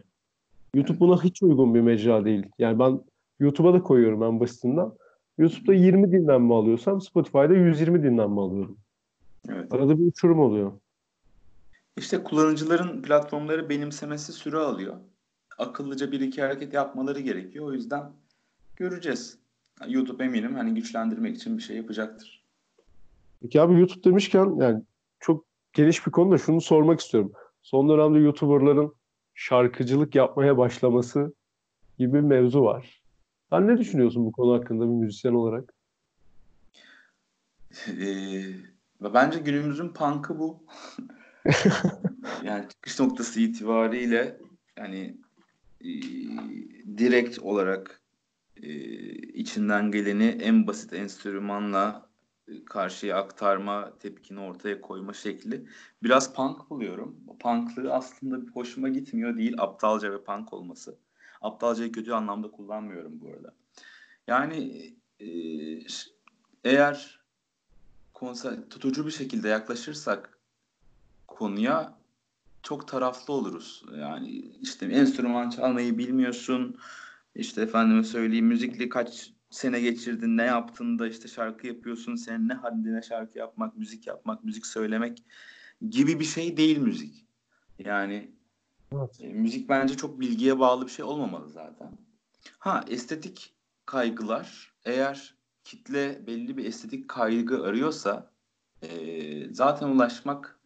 YouTube 0.75 1.01
buna 1.01 1.25
hiç 1.25 1.43
uygun 1.43 1.75
bir 1.75 1.81
mecra 1.81 2.25
değil. 2.25 2.47
Yani 2.59 2.79
ben 2.79 3.01
YouTube'a 3.41 3.75
da 3.75 3.83
koyuyorum 3.83 4.23
en 4.23 4.41
basitinden. 4.41 4.91
YouTube'da 5.39 5.75
20 5.75 6.13
dinlenme 6.13 6.55
alıyorsam 6.55 7.01
Spotify'da 7.01 7.55
120 7.55 8.03
dinlenme 8.03 8.41
alıyorum. 8.41 8.79
Evet. 9.49 9.75
Arada 9.75 9.99
bir 9.99 10.07
uçurum 10.07 10.41
oluyor. 10.41 10.73
İşte 11.97 12.23
kullanıcıların 12.23 13.03
platformları 13.03 13.69
benimsemesi 13.69 14.33
süre 14.33 14.57
alıyor. 14.57 14.97
Akıllıca 15.59 16.13
bir 16.13 16.21
iki 16.21 16.43
hareket 16.43 16.73
yapmaları 16.73 17.21
gerekiyor. 17.21 17.67
O 17.67 17.73
yüzden 17.73 18.13
göreceğiz. 18.77 19.39
YouTube 19.89 20.25
eminim 20.25 20.55
hani 20.55 20.75
güçlendirmek 20.75 21.37
için 21.37 21.59
bir 21.59 21.63
şey 21.63 21.77
yapacaktır. 21.77 22.45
Peki 23.43 23.61
abi 23.61 23.81
YouTube 23.81 24.05
demişken 24.05 24.57
yani 24.61 24.83
çok 25.21 25.45
geniş 25.73 26.07
bir 26.07 26.13
konu 26.13 26.33
da 26.33 26.39
şunu 26.39 26.61
sormak 26.61 27.01
istiyorum. 27.01 27.33
Son 27.63 27.89
dönemde 27.89 28.19
YouTuber'ların 28.19 28.95
şarkıcılık 29.35 30.15
yapmaya 30.15 30.59
başlaması 30.59 31.35
gibi 31.99 32.13
bir 32.15 32.21
mevzu 32.21 32.63
var. 32.63 33.03
Sen 33.51 33.69
ne 33.69 33.79
düşünüyorsun 33.79 34.27
bu 34.27 34.33
konu 34.33 34.55
hakkında 34.55 34.85
bir 34.85 34.91
müzisyen 34.91 35.33
olarak? 35.33 35.75
Ee, 37.89 38.45
bence 39.01 39.39
günümüzün 39.39 39.89
punk'ı 39.89 40.39
bu. 40.39 40.65
yani 42.45 42.69
çıkış 42.69 43.01
noktası 43.01 43.41
itibariyle 43.41 44.39
yani 44.79 45.17
e, 45.85 45.91
direkt 46.99 47.39
olarak 47.39 48.01
e, 48.63 48.69
içinden 49.13 49.91
geleni 49.91 50.25
en 50.25 50.67
basit 50.67 50.93
enstrümanla 50.93 52.09
e, 52.49 52.65
karşıya 52.65 53.17
aktarma, 53.17 53.99
tepkini 53.99 54.41
ortaya 54.41 54.81
koyma 54.81 55.13
şekli 55.13 55.67
biraz 56.03 56.35
punk 56.35 56.71
buluyorum. 56.71 57.17
Punklığı 57.41 57.93
aslında 57.93 58.51
hoşuma 58.53 58.89
gitmiyor 58.89 59.37
değil 59.37 59.55
aptalca 59.59 60.13
ve 60.13 60.25
punk 60.25 60.53
olması. 60.53 60.99
Aptalcayı 61.41 61.93
kötü 61.93 62.13
anlamda 62.13 62.51
kullanmıyorum 62.51 63.21
bu 63.21 63.29
arada. 63.29 63.55
Yani 64.27 64.91
e, 65.21 65.29
eğer 66.65 67.21
konser, 68.15 68.69
tutucu 68.71 69.07
bir 69.07 69.11
şekilde 69.11 69.49
yaklaşırsak 69.49 70.39
konuya 71.27 71.99
çok 72.65 72.89
taraflı 72.89 73.35
oluruz. 73.35 73.85
Yani 73.99 74.29
işte 74.63 74.87
enstrüman 74.87 75.51
çalmayı 75.51 75.99
bilmiyorsun. 75.99 76.77
İşte 77.35 77.63
efendime 77.63 78.05
söyleyeyim 78.05 78.47
müzikli 78.47 78.89
kaç 78.89 79.33
sene 79.51 79.81
geçirdin, 79.81 80.37
ne 80.37 80.43
yaptın 80.43 80.99
da 80.99 81.09
işte 81.09 81.29
şarkı 81.29 81.67
yapıyorsun. 81.67 82.15
Sen 82.15 82.49
ne 82.49 82.55
haddine 82.55 83.03
şarkı 83.03 83.39
yapmak, 83.39 83.77
müzik 83.77 84.07
yapmak, 84.07 84.45
müzik 84.45 84.67
söylemek 84.67 85.23
gibi 85.91 86.21
bir 86.21 86.25
şey 86.25 86.57
değil 86.57 86.79
müzik. 86.79 87.27
Yani 87.79 88.35
Evet. 88.93 89.21
E, 89.21 89.29
müzik 89.29 89.69
bence 89.69 89.97
çok 89.97 90.21
bilgiye 90.21 90.59
bağlı 90.59 90.87
bir 90.87 90.91
şey 90.91 91.05
olmamalı 91.05 91.49
zaten. 91.51 91.99
Ha 92.59 92.85
estetik 92.89 93.55
kaygılar 93.87 94.75
eğer 94.85 95.35
kitle 95.65 96.27
belli 96.27 96.57
bir 96.57 96.65
estetik 96.65 97.09
kaygı 97.09 97.65
arıyorsa 97.65 98.31
e, 98.83 99.55
zaten 99.55 99.89
ulaşmak 99.89 100.61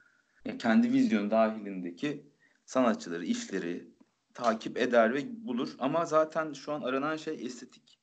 ya 0.44 0.58
kendi 0.58 0.92
vizyon 0.92 1.30
dahilindeki 1.30 2.26
sanatçıları, 2.66 3.24
işleri 3.24 3.88
takip 4.34 4.78
eder 4.78 5.14
ve 5.14 5.46
bulur. 5.46 5.74
Ama 5.78 6.04
zaten 6.04 6.52
şu 6.52 6.72
an 6.72 6.82
aranan 6.82 7.16
şey 7.16 7.46
estetik 7.46 7.98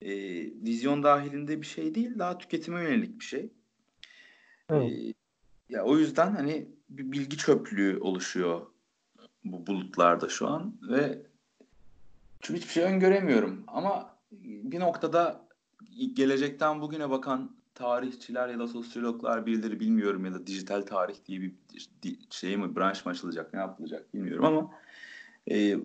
e, 0.00 0.10
vizyon 0.44 1.02
dahilinde 1.02 1.60
bir 1.60 1.66
şey 1.66 1.94
değil, 1.94 2.18
daha 2.18 2.38
tüketime 2.38 2.82
yönelik 2.82 3.20
bir 3.20 3.24
şey. 3.24 3.52
Evet. 4.68 4.92
E, 4.92 5.14
ya 5.68 5.84
o 5.84 5.98
yüzden 5.98 6.34
hani 6.34 6.68
bir 6.88 7.12
bilgi 7.12 7.36
çöplüğü 7.36 7.98
oluşuyor 8.00 8.66
bu 9.44 9.66
bulutlarda 9.66 10.28
şu 10.28 10.48
an 10.48 10.76
ve 10.82 11.22
çünkü 12.40 12.60
hiçbir 12.60 12.72
şey 12.72 12.84
öngöremiyorum. 12.84 13.64
Ama 13.66 14.18
bir 14.30 14.80
noktada 14.80 15.48
gelecekten 16.14 16.80
bugüne 16.80 17.10
bakan 17.10 17.56
tarihçiler 17.74 18.48
ya 18.48 18.58
da 18.58 18.66
sosyologlar 18.66 19.46
birileri 19.46 19.80
bilmiyorum 19.80 20.24
ya 20.24 20.34
da 20.34 20.46
dijital 20.46 20.82
tarih 20.82 21.16
diye 21.26 21.40
bir 21.40 21.52
şey 22.30 22.56
mi 22.56 22.76
branş 22.76 23.06
mı 23.06 23.12
açılacak 23.12 23.54
ne 23.54 23.60
yapılacak 23.60 24.14
bilmiyorum 24.14 24.44
ama 24.44 24.70
e, 25.50 25.76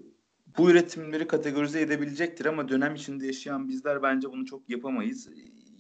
bu 0.58 0.72
üretimleri 0.72 1.28
kategorize 1.28 1.82
edebilecektir 1.82 2.46
ama 2.46 2.70
dönem 2.70 2.96
içinde 2.96 3.26
yaşayan 3.26 3.68
bizler 3.70 4.04
bence 4.04 4.32
bunu 4.32 4.46
çok 4.46 4.70
yapamayız. 4.70 5.30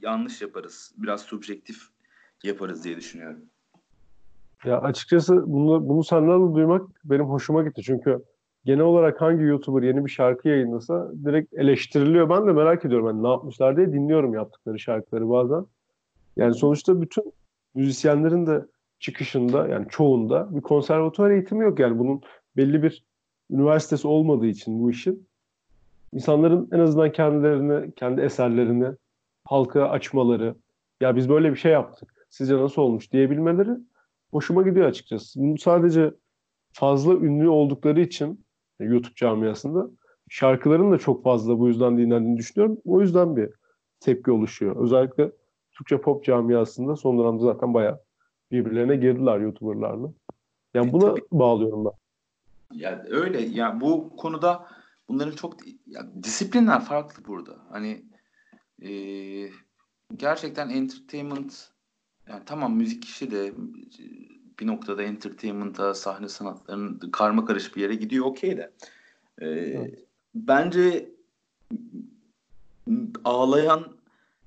Yanlış 0.02 0.42
yaparız. 0.42 0.94
Biraz 0.98 1.22
subjektif 1.22 1.78
yaparız 2.44 2.84
diye 2.84 2.98
düşünüyorum. 2.98 3.42
Ya 4.66 4.82
açıkçası 4.82 5.44
bunu, 5.48 5.90
bunu 5.90 6.04
senden 6.04 6.50
de 6.52 6.56
duymak 6.56 6.90
benim 7.06 7.26
hoşuma 7.26 7.64
gitti. 7.64 7.82
Çünkü 7.84 8.24
genel 8.66 8.82
olarak 8.82 9.22
hangi 9.22 9.44
YouTuber 9.44 9.84
yeni 9.84 10.06
bir 10.06 10.12
şarkı 10.12 10.48
yayınlasa 10.48 11.12
direkt 11.26 11.54
eleştiriliyor. 11.54 12.30
Ben 12.30 12.48
de 12.48 12.52
merak 12.52 12.86
ediyorum 12.86 13.08
hani 13.08 13.24
ne 13.24 13.28
yapmışlar 13.28 13.78
diye 13.78 13.94
dinliyorum 13.94 14.34
yaptıkları 14.34 14.80
şarkıları 14.80 15.30
bazen. 15.30 15.66
Yani 16.38 16.54
sonuçta 16.54 17.02
bütün 17.02 17.34
müzisyenlerin 17.76 18.48
de 18.48 18.66
çıkışında 19.00 19.68
yani 19.68 19.86
çoğunda 19.90 20.56
bir 20.56 20.62
konservatuvar 20.62 21.32
eğitimi 21.32 21.64
yok. 21.64 21.80
Yani 21.80 22.00
bunun 22.00 22.22
belli 22.58 22.84
bir 22.84 23.06
üniversitesi 23.52 24.08
olmadığı 24.08 24.48
için 24.48 24.80
bu 24.80 24.92
işin 24.92 25.28
insanların 26.14 26.70
en 26.72 26.80
azından 26.80 27.12
kendilerini, 27.12 27.92
kendi 27.96 28.22
eserlerini 28.22 28.88
halka 29.46 29.90
açmaları, 29.90 30.56
ya 31.02 31.16
biz 31.16 31.30
böyle 31.30 31.52
bir 31.52 31.56
şey 31.56 31.72
yaptık, 31.72 32.28
sizce 32.30 32.58
nasıl 32.58 32.82
olmuş 32.82 33.12
diyebilmeleri 33.12 33.72
hoşuma 34.32 34.62
gidiyor 34.62 34.88
açıkçası. 34.88 35.40
Bunu 35.40 35.58
sadece 35.58 36.14
fazla 36.72 37.14
ünlü 37.14 37.50
oldukları 37.50 38.02
için 38.02 38.46
YouTube 38.80 39.16
camiasında 39.16 39.90
şarkıların 40.30 40.92
da 40.92 40.98
çok 40.98 41.24
fazla 41.24 41.60
bu 41.60 41.68
yüzden 41.68 41.98
dinlendiğini 41.98 42.38
düşünüyorum. 42.38 42.78
O 42.86 43.02
yüzden 43.02 43.36
bir 43.36 43.50
tepki 44.00 44.32
oluşuyor. 44.32 44.76
Özellikle 44.84 45.32
Türkçe 45.78 46.02
pop 46.02 46.24
camiasında 46.24 46.96
son 46.96 47.20
dönemde 47.20 47.44
zaten 47.44 47.74
bayağı 47.74 48.00
birbirlerine 48.52 48.96
girdiler 48.96 49.40
YouTuber'larla. 49.40 50.12
Yani 50.74 50.90
e, 50.90 50.94
buna 50.94 51.06
tabii. 51.06 51.22
bağlıyorum 51.32 51.86
ben. 51.86 51.92
Ya 52.78 53.06
öyle. 53.10 53.42
Ya 53.42 53.82
bu 53.82 54.16
konuda 54.18 54.68
bunların 55.10 55.36
çok 55.36 55.54
ya, 55.88 56.08
disiplinler 56.24 56.82
farklı 56.82 57.26
burada. 57.26 57.56
Hani 57.70 58.06
e, 58.82 58.92
gerçekten 60.16 60.70
entertainment 60.70 61.70
yani 62.30 62.42
tamam 62.46 62.76
müzik 62.76 63.06
işi 63.06 63.32
de 63.32 63.54
bir 64.60 64.68
noktada 64.68 65.04
entertainment'a, 65.04 65.94
sahne 65.94 66.30
sanatlarının 66.30 67.00
karma 67.12 67.46
karış 67.46 67.76
bir 67.76 67.82
yere 67.82 67.96
gidiyor 67.96 68.26
okey 68.26 68.58
de. 68.58 68.72
Ee, 69.40 69.48
evet. 69.48 70.06
Bence 70.36 71.10
ağlayan 73.24 73.97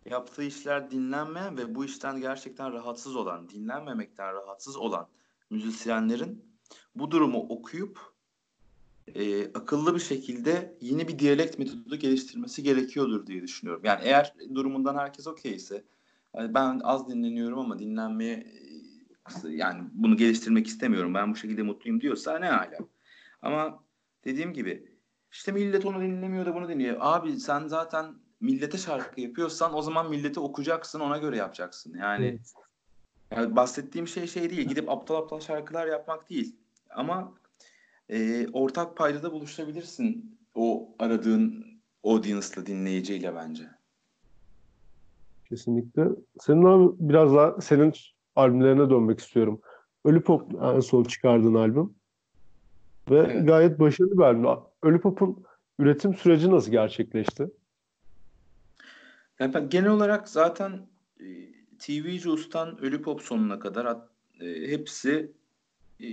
yaptığı 0.05 0.43
işler 0.43 0.91
dinlenmeyen 0.91 1.59
ve 1.59 1.75
bu 1.75 1.85
işten 1.85 2.21
gerçekten 2.21 2.73
rahatsız 2.73 3.17
olan, 3.17 3.49
dinlenmemekten 3.49 4.35
rahatsız 4.35 4.77
olan 4.77 5.09
müzisyenlerin 5.51 6.45
bu 6.95 7.11
durumu 7.11 7.39
okuyup 7.39 8.01
e, 9.15 9.53
akıllı 9.53 9.95
bir 9.95 10.01
şekilde 10.01 10.79
yeni 10.81 11.09
bir 11.09 11.19
diyalekt 11.19 11.59
metodu 11.59 11.97
geliştirmesi 11.97 12.63
gerekiyordur 12.63 13.27
diye 13.27 13.43
düşünüyorum. 13.43 13.83
Yani 13.85 14.01
eğer 14.05 14.35
durumundan 14.55 14.95
herkes 14.95 15.27
okeyse 15.27 15.85
yani 16.37 16.55
ben 16.55 16.81
az 16.85 17.09
dinleniyorum 17.09 17.59
ama 17.59 17.79
dinlenmeye 17.79 18.47
yani 19.49 19.83
bunu 19.93 20.17
geliştirmek 20.17 20.67
istemiyorum. 20.67 21.15
Ben 21.15 21.33
bu 21.33 21.37
şekilde 21.37 21.63
mutluyum 21.63 22.01
diyorsa 22.01 22.39
ne 22.39 22.47
hala. 22.47 22.79
Ama 23.43 23.85
dediğim 24.25 24.53
gibi 24.53 24.99
işte 25.33 25.53
millet 25.53 25.87
onu 25.87 26.01
dinlemiyor 26.01 26.47
da 26.47 26.55
bunu 26.55 26.69
dinliyor. 26.69 26.97
Abi 27.01 27.37
sen 27.37 27.67
zaten 27.67 28.15
millete 28.41 28.79
şarkı 28.79 29.21
yapıyorsan 29.21 29.75
o 29.75 29.83
zaman 29.83 30.11
millete 30.11 30.41
okuyacaksın 30.41 31.01
ona 31.01 31.19
göre 31.19 31.37
yapacaksın. 31.37 31.95
Yani, 31.99 32.39
yani 33.31 33.57
bahsettiğim 33.57 34.09
şey 34.09 34.27
şey 34.27 34.51
değil. 34.51 34.69
Gidip 34.69 34.91
aptal 34.91 35.15
aptal 35.15 35.41
şarkılar 35.41 35.87
yapmak 35.87 36.31
değil. 36.31 36.57
Ama 36.91 37.35
e, 38.09 38.49
ortak 38.53 38.97
paydada 38.97 39.33
buluşabilirsin 39.33 40.39
o 40.55 40.89
aradığın 40.99 41.67
audience'la 42.05 42.67
dinleyiciyle 42.67 43.35
bence. 43.35 43.65
Kesinlikle. 45.49 46.09
Senin 46.41 46.65
abi 46.65 46.95
biraz 46.99 47.35
daha 47.35 47.61
senin 47.61 47.93
albümlerine 48.37 48.91
dönmek 48.91 49.21
istiyorum. 49.21 49.61
Ölü 50.05 50.23
Pop 50.23 50.63
en 50.63 50.81
son 50.81 51.05
çıkardığın 51.05 51.55
albüm. 51.55 51.95
Ve 53.11 53.19
evet. 53.19 53.47
gayet 53.47 53.81
başarılı 53.81 54.19
bir 54.19 54.23
albüm. 54.23 54.47
Ölü 54.83 55.01
Pop'un 55.01 55.45
üretim 55.79 56.15
süreci 56.15 56.51
nasıl 56.51 56.71
gerçekleşti? 56.71 57.51
Yani 59.41 59.55
ben 59.55 59.69
genel 59.69 59.91
olarak 59.91 60.29
zaten 60.29 60.87
e, 61.21 61.25
TV 61.79 62.19
Juice'tan 62.19 62.81
Ölü 62.81 63.03
Pop 63.03 63.23
sonuna 63.23 63.59
kadar 63.59 63.99
e, 64.41 64.71
hepsi 64.71 65.33
e, 66.01 66.09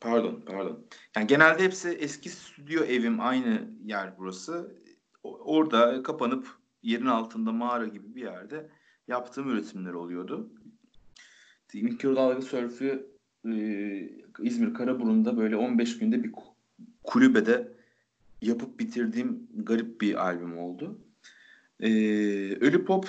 pardon 0.00 0.42
pardon. 0.46 0.86
Yani 1.16 1.26
genelde 1.26 1.64
hepsi 1.64 1.88
eski 1.88 2.28
stüdyo 2.28 2.84
evim 2.84 3.20
aynı 3.20 3.70
yer 3.84 4.18
burası. 4.18 4.76
Orada 5.22 6.02
kapanıp 6.02 6.48
yerin 6.82 7.06
altında 7.06 7.52
mağara 7.52 7.86
gibi 7.86 8.14
bir 8.14 8.22
yerde 8.22 8.70
yaptığım 9.08 9.50
üretimler 9.50 9.92
oluyordu. 9.92 10.50
Mikrodalga 11.74 12.42
sörfü 12.42 13.06
e, 13.46 13.52
İzmir 14.40 14.74
Karaburun'da 14.74 15.36
böyle 15.36 15.56
15 15.56 15.98
günde 15.98 16.24
bir 16.24 16.32
kulübede 17.04 17.72
yapıp 18.42 18.80
bitirdiğim 18.80 19.48
garip 19.54 20.00
bir 20.00 20.26
albüm 20.26 20.58
oldu. 20.58 20.98
E, 21.80 21.90
Ölü 22.60 22.84
Pop 22.84 23.08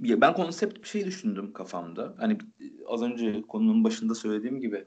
ya 0.00 0.20
ben 0.20 0.34
konsept 0.34 0.82
bir 0.82 0.88
şey 0.88 1.06
düşündüm 1.06 1.52
kafamda. 1.52 2.14
Hani 2.18 2.38
az 2.86 3.02
önce 3.02 3.42
konunun 3.42 3.84
başında 3.84 4.14
söylediğim 4.14 4.60
gibi 4.60 4.84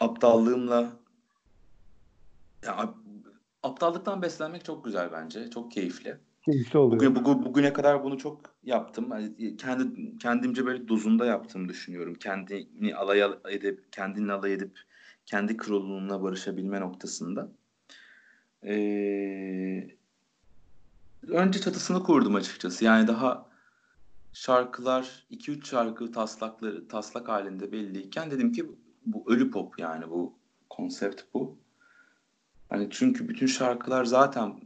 aptallığımla 0.00 0.92
ya, 2.64 2.94
aptallıktan 3.62 4.22
beslenmek 4.22 4.64
çok 4.64 4.84
güzel 4.84 5.12
bence. 5.12 5.50
Çok 5.50 5.72
keyifli. 5.72 6.16
Keyifli 6.44 6.78
oluyor. 6.78 7.00
Bugün, 7.00 7.24
bugün, 7.24 7.44
bugüne 7.44 7.72
kadar 7.72 8.04
bunu 8.04 8.18
çok 8.18 8.40
yaptım. 8.62 9.08
Yani 9.10 9.56
kendi 9.56 10.18
kendimce 10.18 10.66
böyle 10.66 10.88
dozunda 10.88 11.26
yaptığımı 11.26 11.68
düşünüyorum. 11.68 12.14
Kendini 12.14 12.96
alay 12.96 13.22
edip, 13.50 13.92
kendini 13.92 14.32
alay 14.32 14.52
edip 14.52 14.80
kendi 15.26 15.56
kralılığına 15.56 16.22
barışabilme 16.22 16.80
noktasında. 16.80 17.52
Ee, 18.64 19.88
önce 21.28 21.60
çatısını 21.60 22.02
kurdum 22.02 22.34
açıkçası. 22.34 22.84
Yani 22.84 23.08
daha 23.08 23.46
şarkılar 24.32 25.26
2-3 25.30 25.66
şarkı 25.66 26.12
taslakları 26.12 26.88
taslak 26.88 27.28
halinde 27.28 27.72
belliyken 27.72 28.30
dedim 28.30 28.52
ki 28.52 28.70
bu 29.06 29.24
ölü 29.32 29.50
pop 29.50 29.78
yani 29.78 30.10
bu 30.10 30.38
konsept 30.70 31.22
bu. 31.34 31.58
Hani 32.68 32.88
çünkü 32.90 33.28
bütün 33.28 33.46
şarkılar 33.46 34.04
zaten 34.04 34.60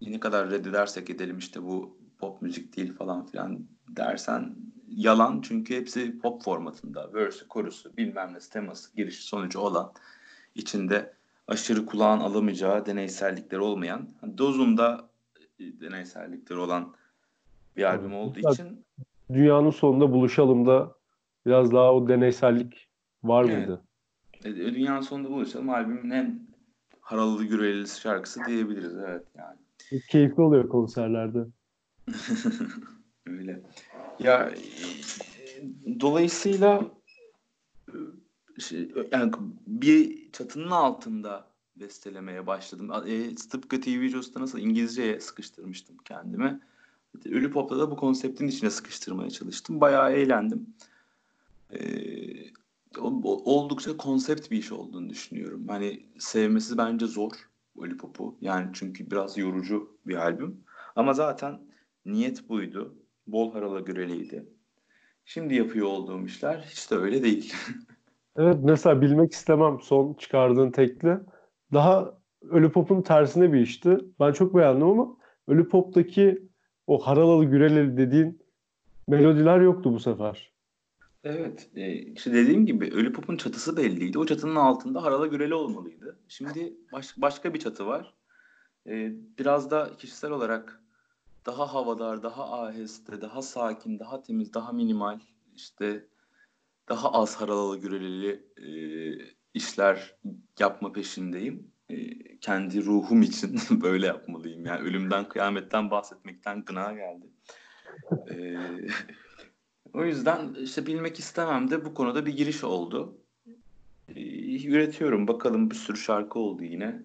ne 0.00 0.20
kadar 0.20 0.50
reddedersek 0.50 1.10
edelim 1.10 1.38
işte 1.38 1.62
bu 1.62 1.98
pop 2.18 2.42
müzik 2.42 2.76
değil 2.76 2.92
falan 2.94 3.26
filan 3.26 3.66
dersen 3.88 4.56
yalan 4.88 5.40
çünkü 5.40 5.76
hepsi 5.76 6.18
pop 6.18 6.42
formatında. 6.42 7.14
Verse, 7.14 7.44
korusu, 7.48 7.96
bilmem 7.96 8.34
ne, 8.34 8.38
teması, 8.38 8.96
giriş, 8.96 9.20
sonucu 9.20 9.60
olan 9.60 9.92
içinde 10.54 11.14
aşırı 11.48 11.86
kulağın 11.86 12.20
alamayacağı 12.20 12.86
deneysellikleri 12.86 13.60
olmayan 13.60 14.08
dozunda 14.38 15.07
deneysellikleri 15.58 16.58
olan 16.58 16.94
bir 17.76 17.84
albüm 17.84 18.14
olduğu 18.14 18.38
evet. 18.44 18.52
için 18.52 18.84
dünyanın 19.32 19.70
sonunda 19.70 20.12
buluşalım 20.12 20.66
da 20.66 20.94
biraz 21.46 21.72
daha 21.72 21.94
o 21.94 22.08
deneysellik 22.08 22.88
var 23.22 23.44
mıydı? 23.44 23.82
Evet. 24.44 24.56
Dünyanın 24.74 25.00
sonunda 25.00 25.30
buluşalım 25.30 25.70
albümün 25.70 26.10
en 26.10 26.48
haralı 27.00 27.44
güreli 27.44 27.88
şarkısı 27.88 28.40
diyebiliriz 28.46 28.96
evet 28.96 29.24
yani. 29.34 29.58
Keyifli 30.10 30.42
oluyor 30.42 30.68
konserlerde. 30.68 31.46
Öyle. 33.26 33.62
Ya 34.18 34.52
dolayısıyla 36.00 36.84
şey, 38.58 38.92
yani 39.12 39.32
bir 39.66 40.32
çatının 40.32 40.70
altında 40.70 41.47
bestelemeye 41.80 42.46
başladım. 42.46 42.90
E, 43.06 43.34
tıpkı 43.34 43.80
TV 43.80 43.88
videosunda 43.88 44.40
nasıl 44.40 44.58
İngilizceye 44.58 45.20
sıkıştırmıştım 45.20 45.96
kendimi. 46.04 46.60
Ölü 47.26 47.50
Pop'ta 47.50 47.78
da 47.78 47.90
bu 47.90 47.96
konseptin 47.96 48.48
içine 48.48 48.70
sıkıştırmaya 48.70 49.30
çalıştım. 49.30 49.80
Bayağı 49.80 50.12
eğlendim. 50.12 50.66
Ee, 51.72 51.78
oldukça 53.24 53.96
konsept 53.96 54.50
bir 54.50 54.58
iş 54.58 54.72
olduğunu 54.72 55.10
düşünüyorum. 55.10 55.68
Hani 55.68 56.06
sevmesi 56.18 56.78
bence 56.78 57.06
zor 57.06 57.32
Lollipop'u. 57.78 58.36
Yani 58.40 58.70
çünkü 58.72 59.10
biraz 59.10 59.38
yorucu 59.38 59.96
bir 60.06 60.16
albüm. 60.16 60.60
Ama 60.96 61.12
zaten 61.12 61.60
niyet 62.06 62.48
buydu. 62.48 62.94
Bol 63.26 63.52
harala 63.52 63.80
göreliydi. 63.80 64.46
Şimdi 65.24 65.54
yapıyor 65.54 65.86
olduğum 65.86 66.26
işler 66.26 66.66
hiç 66.70 66.90
de 66.90 66.94
öyle 66.94 67.22
değil. 67.22 67.54
evet 68.36 68.56
mesela 68.62 69.00
bilmek 69.00 69.32
istemem 69.32 69.78
son 69.82 70.14
çıkardığın 70.14 70.70
tekli. 70.70 71.18
Daha 71.72 72.18
Ölü 72.42 72.72
Pop'un 72.72 73.02
tersine 73.02 73.52
bir 73.52 73.60
işti. 73.60 73.98
Ben 74.20 74.32
çok 74.32 74.56
beğendim 74.56 74.86
ama 74.86 75.16
Ölü 75.46 75.68
Pop'taki 75.68 76.48
o 76.86 76.98
haralalı 76.98 77.44
güreleli 77.44 77.96
dediğin 77.96 78.42
melodiler 79.08 79.60
yoktu 79.60 79.92
bu 79.92 80.00
sefer. 80.00 80.52
Evet. 81.24 81.70
E, 81.76 81.92
işte 81.92 82.32
dediğim 82.32 82.66
gibi 82.66 82.90
Ölü 82.90 83.12
Pop'un 83.12 83.36
çatısı 83.36 83.76
belliydi. 83.76 84.18
O 84.18 84.26
çatının 84.26 84.56
altında 84.56 85.02
Harala 85.02 85.26
Güreli 85.26 85.54
olmalıydı. 85.54 86.18
Şimdi 86.28 86.74
baş, 86.92 87.14
başka 87.16 87.54
bir 87.54 87.58
çatı 87.58 87.86
var. 87.86 88.14
E, 88.86 89.12
biraz 89.38 89.70
da 89.70 89.90
kişisel 89.98 90.30
olarak 90.30 90.82
daha 91.46 91.74
havadar, 91.74 92.22
daha 92.22 92.62
aheste, 92.62 93.20
daha 93.20 93.42
sakin, 93.42 93.98
daha 93.98 94.22
temiz, 94.22 94.54
daha 94.54 94.72
minimal, 94.72 95.20
işte 95.54 96.04
daha 96.88 97.12
az 97.12 97.36
haralalı 97.36 97.78
gürelili 97.78 98.42
e, 98.56 98.68
işler 99.58 100.14
yapma 100.58 100.92
peşindeyim. 100.92 101.70
E, 101.90 101.96
kendi 102.38 102.84
ruhum 102.84 103.22
için 103.22 103.60
böyle 103.82 104.06
yapmalıyım. 104.06 104.66
Yani 104.66 104.80
ölümden, 104.80 105.28
kıyametten 105.28 105.90
bahsetmekten 105.90 106.64
gına 106.64 106.92
geldi. 106.92 107.26
E, 108.30 108.56
o 109.92 110.04
yüzden 110.04 110.54
işte 110.54 110.86
bilmek 110.86 111.18
istemem 111.18 111.70
de 111.70 111.84
bu 111.84 111.94
konuda 111.94 112.26
bir 112.26 112.36
giriş 112.36 112.64
oldu. 112.64 113.18
E, 114.08 114.68
üretiyorum. 114.68 115.28
Bakalım 115.28 115.70
bir 115.70 115.76
sürü 115.76 115.98
şarkı 115.98 116.38
oldu 116.38 116.64
yine. 116.64 117.02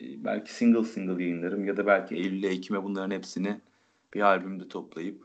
E, 0.00 0.24
belki 0.24 0.54
single 0.54 0.84
single 0.84 1.22
yayınlarım 1.22 1.64
ya 1.64 1.76
da 1.76 1.86
belki 1.86 2.14
Eylül'e, 2.14 2.48
Ekim'e 2.48 2.82
bunların 2.82 3.10
hepsini 3.10 3.60
bir 4.14 4.20
albümde 4.20 4.68
toplayıp 4.68 5.24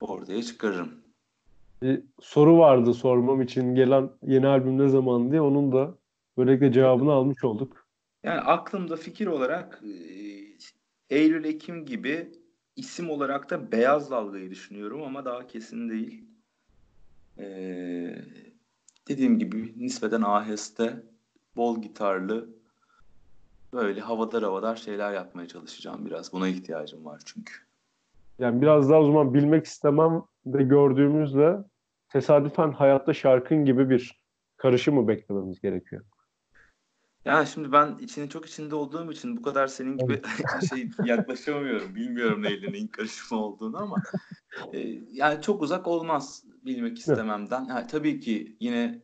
ortaya 0.00 0.42
çıkarırım. 0.42 0.94
Bir 1.82 2.02
soru 2.20 2.58
vardı 2.58 2.94
sormam 2.94 3.42
için 3.42 3.74
gelen 3.74 4.10
yeni 4.22 4.46
albüm 4.46 4.78
ne 4.78 4.88
zaman 4.88 5.30
diye 5.30 5.40
onun 5.40 5.72
da 5.72 5.94
böylelikle 6.38 6.72
cevabını 6.72 7.12
almış 7.12 7.44
olduk. 7.44 7.86
Yani 8.22 8.40
aklımda 8.40 8.96
fikir 8.96 9.26
olarak 9.26 9.82
Eylül 11.10 11.44
Ekim 11.44 11.86
gibi 11.86 12.32
isim 12.76 13.10
olarak 13.10 13.50
da 13.50 13.72
Beyaz 13.72 14.10
Dalga'yı 14.10 14.50
düşünüyorum 14.50 15.02
ama 15.02 15.24
daha 15.24 15.46
kesin 15.46 15.90
değil. 15.90 16.24
Ee, 17.38 18.16
dediğim 19.08 19.38
gibi 19.38 19.74
nispeten 19.76 20.22
aheste, 20.22 21.02
bol 21.56 21.82
gitarlı, 21.82 22.48
böyle 23.72 24.00
havadar 24.00 24.42
havadar 24.42 24.76
şeyler 24.76 25.12
yapmaya 25.12 25.48
çalışacağım 25.48 26.06
biraz. 26.06 26.32
Buna 26.32 26.48
ihtiyacım 26.48 27.04
var 27.04 27.22
çünkü. 27.24 27.54
Yani 28.38 28.62
biraz 28.62 28.90
daha 28.90 29.00
o 29.00 29.06
zaman 29.06 29.34
bilmek 29.34 29.66
istemem 29.66 30.22
de 30.46 30.62
gördüğümüzde 30.62 31.56
tesadüfen 32.08 32.72
hayatta 32.72 33.14
şarkın 33.14 33.64
gibi 33.64 33.90
bir 33.90 34.20
karışım 34.56 34.94
mı 34.94 35.08
beklememiz 35.08 35.60
gerekiyor? 35.60 36.04
Yani 37.24 37.46
şimdi 37.46 37.72
ben 37.72 37.98
içinin 38.00 38.28
çok 38.28 38.46
içinde 38.46 38.74
olduğum 38.74 39.12
için 39.12 39.36
bu 39.36 39.42
kadar 39.42 39.66
senin 39.66 39.98
gibi 39.98 40.22
şey 40.68 40.90
yaklaşamıyorum. 41.04 41.94
Bilmiyorum 41.94 42.42
neyle 42.42 42.72
neyin 42.72 42.88
karışımı 42.88 43.40
olduğunu 43.40 43.78
ama 43.78 43.96
e, 44.72 44.78
yani 45.12 45.42
çok 45.42 45.62
uzak 45.62 45.86
olmaz 45.86 46.44
bilmek 46.64 46.98
istememden. 46.98 47.64
Yani, 47.64 47.86
tabii 47.86 48.20
ki 48.20 48.56
yine 48.60 49.02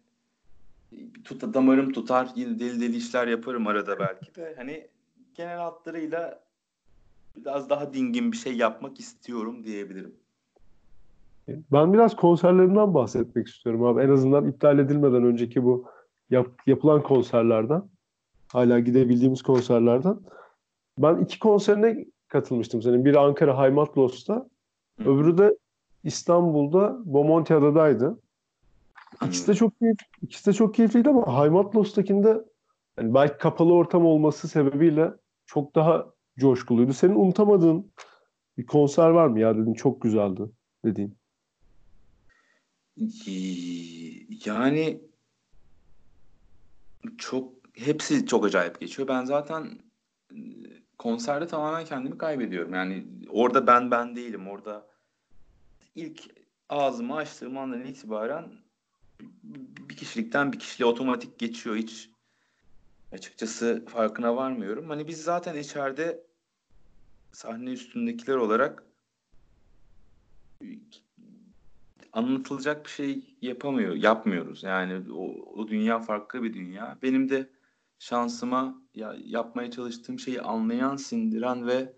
tut, 1.24 1.42
damarım 1.54 1.92
tutar, 1.92 2.28
yine 2.34 2.58
deli 2.58 2.80
deli 2.80 2.96
işler 2.96 3.26
yaparım 3.26 3.66
arada 3.66 3.98
belki 3.98 4.34
de. 4.34 4.54
Hani 4.56 4.88
genel 5.34 5.58
hatlarıyla 5.58 6.44
biraz 7.36 7.70
daha 7.70 7.94
dingin 7.94 8.32
bir 8.32 8.36
şey 8.36 8.56
yapmak 8.56 9.00
istiyorum 9.00 9.64
diyebilirim. 9.64 10.14
Ben 11.48 11.92
biraz 11.92 12.16
konserlerimden 12.16 12.94
bahsetmek 12.94 13.46
istiyorum 13.46 13.84
abi. 13.84 14.02
En 14.02 14.08
azından 14.08 14.48
iptal 14.48 14.78
edilmeden 14.78 15.24
önceki 15.24 15.64
bu 15.64 15.84
yap, 16.30 16.46
yapılan 16.66 17.02
konserlerden. 17.02 17.82
Hala 18.52 18.80
gidebildiğimiz 18.80 19.42
konserlerden. 19.42 20.18
Ben 20.98 21.16
iki 21.16 21.38
konserine 21.38 22.04
katılmıştım 22.28 22.82
senin. 22.82 23.04
Biri 23.04 23.18
Ankara 23.18 23.58
Haymatlos'ta. 23.58 24.48
Öbürü 25.00 25.38
de 25.38 25.56
İstanbul'da 26.04 26.96
Bomontiada'daydı. 27.04 28.18
İkisi 29.26 29.48
de 29.48 29.54
çok 29.54 29.78
keyif, 29.78 29.96
ikisi 30.22 30.46
de 30.46 30.52
çok 30.52 30.74
keyifliydi 30.74 31.08
ama 31.08 31.36
Haymatlos'takinde 31.36 32.44
yani 32.98 33.14
belki 33.14 33.38
kapalı 33.38 33.74
ortam 33.74 34.06
olması 34.06 34.48
sebebiyle 34.48 35.12
çok 35.46 35.74
daha 35.74 36.06
coşkuluydu. 36.38 36.92
Senin 36.92 37.14
unutamadığın 37.14 37.92
bir 38.58 38.66
konser 38.66 39.10
var 39.10 39.26
mı 39.26 39.40
ya 39.40 39.56
dedin 39.56 39.74
çok 39.74 40.02
güzeldi 40.02 40.42
dediğin? 40.84 41.16
Yani 44.46 45.00
çok 47.18 47.52
hepsi 47.72 48.26
çok 48.26 48.44
acayip 48.44 48.80
geçiyor. 48.80 49.08
Ben 49.08 49.24
zaten 49.24 49.78
konserde 50.98 51.46
tamamen 51.46 51.84
kendimi 51.84 52.18
kaybediyorum. 52.18 52.74
Yani 52.74 53.06
orada 53.28 53.66
ben 53.66 53.90
ben 53.90 54.16
değilim. 54.16 54.48
Orada 54.48 54.86
ilk 55.94 56.22
ağzımı 56.68 57.16
açtığım 57.16 57.58
andan 57.58 57.84
itibaren 57.84 58.52
bir 59.88 59.96
kişilikten 59.96 60.52
bir 60.52 60.58
kişiliğe 60.58 60.86
otomatik 60.86 61.38
geçiyor. 61.38 61.76
Hiç 61.76 62.10
açıkçası 63.12 63.84
farkına 63.88 64.36
varmıyorum. 64.36 64.88
Hani 64.88 65.08
biz 65.08 65.22
zaten 65.22 65.58
içeride 65.58 66.26
sahne 67.32 67.70
üstündekiler 67.70 68.36
olarak 68.36 68.82
anlatılacak 72.16 72.84
bir 72.84 72.90
şey 72.90 73.36
yapamıyor, 73.42 73.94
yapmıyoruz. 73.94 74.62
Yani 74.62 75.12
o, 75.12 75.24
o 75.54 75.68
dünya 75.68 75.98
farklı 75.98 76.42
bir 76.42 76.54
dünya. 76.54 76.98
Benim 77.02 77.28
de 77.28 77.50
şansıma 77.98 78.82
ya, 78.94 79.16
yapmaya 79.24 79.70
çalıştığım 79.70 80.18
şeyi 80.18 80.42
anlayan, 80.42 80.96
sindiren 80.96 81.66
ve 81.66 81.92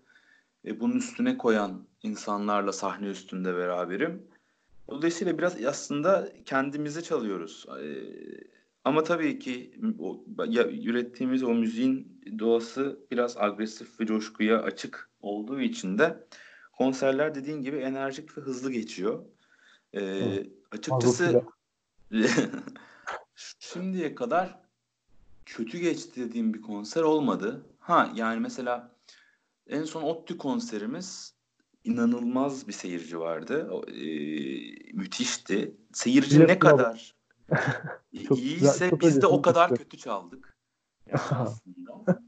e, 0.65 0.79
bunun 0.79 0.97
üstüne 0.97 1.37
koyan 1.37 1.85
insanlarla 2.03 2.71
sahne 2.71 3.07
üstünde 3.07 3.55
beraberim. 3.55 4.27
Dolayısıyla 4.89 5.37
biraz 5.37 5.65
aslında 5.65 6.29
kendimize 6.45 7.01
çalıyoruz. 7.01 7.65
E, 7.81 7.85
ama 8.83 9.03
tabii 9.03 9.39
ki 9.39 9.79
o, 9.99 10.25
ya, 10.47 10.71
ürettiğimiz 10.71 11.43
o 11.43 11.53
müziğin 11.53 12.21
doğası 12.39 12.99
biraz 13.11 13.37
agresif 13.37 13.99
ve 13.99 14.05
coşkuya 14.05 14.61
açık 14.61 15.09
olduğu 15.21 15.61
için 15.61 15.97
de 15.97 16.27
konserler 16.77 17.35
dediğin 17.35 17.61
gibi 17.61 17.77
enerjik 17.77 18.37
ve 18.37 18.41
hızlı 18.41 18.71
geçiyor. 18.71 19.23
Ee, 19.93 20.47
açıkçası 20.71 21.43
şimdiye 23.59 24.15
kadar 24.15 24.59
kötü 25.45 25.77
geçti 25.77 26.21
dediğim 26.21 26.53
bir 26.53 26.61
konser 26.61 27.01
olmadı. 27.01 27.65
Ha 27.79 28.11
yani 28.15 28.39
mesela 28.39 28.95
en 29.67 29.83
son 29.83 30.03
ODTÜ 30.03 30.37
konserimiz 30.37 31.33
inanılmaz 31.83 32.67
bir 32.67 32.73
seyirci 32.73 33.19
vardı. 33.19 33.71
E, 33.87 34.03
müthişti. 34.93 35.75
Seyirci 35.93 36.39
ne 36.39 36.59
kadar 36.59 37.15
iyiyse 38.11 38.89
çok 38.89 39.01
biz 39.01 39.21
de 39.21 39.27
o 39.27 39.41
kadar 39.41 39.75
kötü 39.75 39.97
çaldık. 39.97 40.57
Yani 41.07 41.19
aslında. 41.31 42.21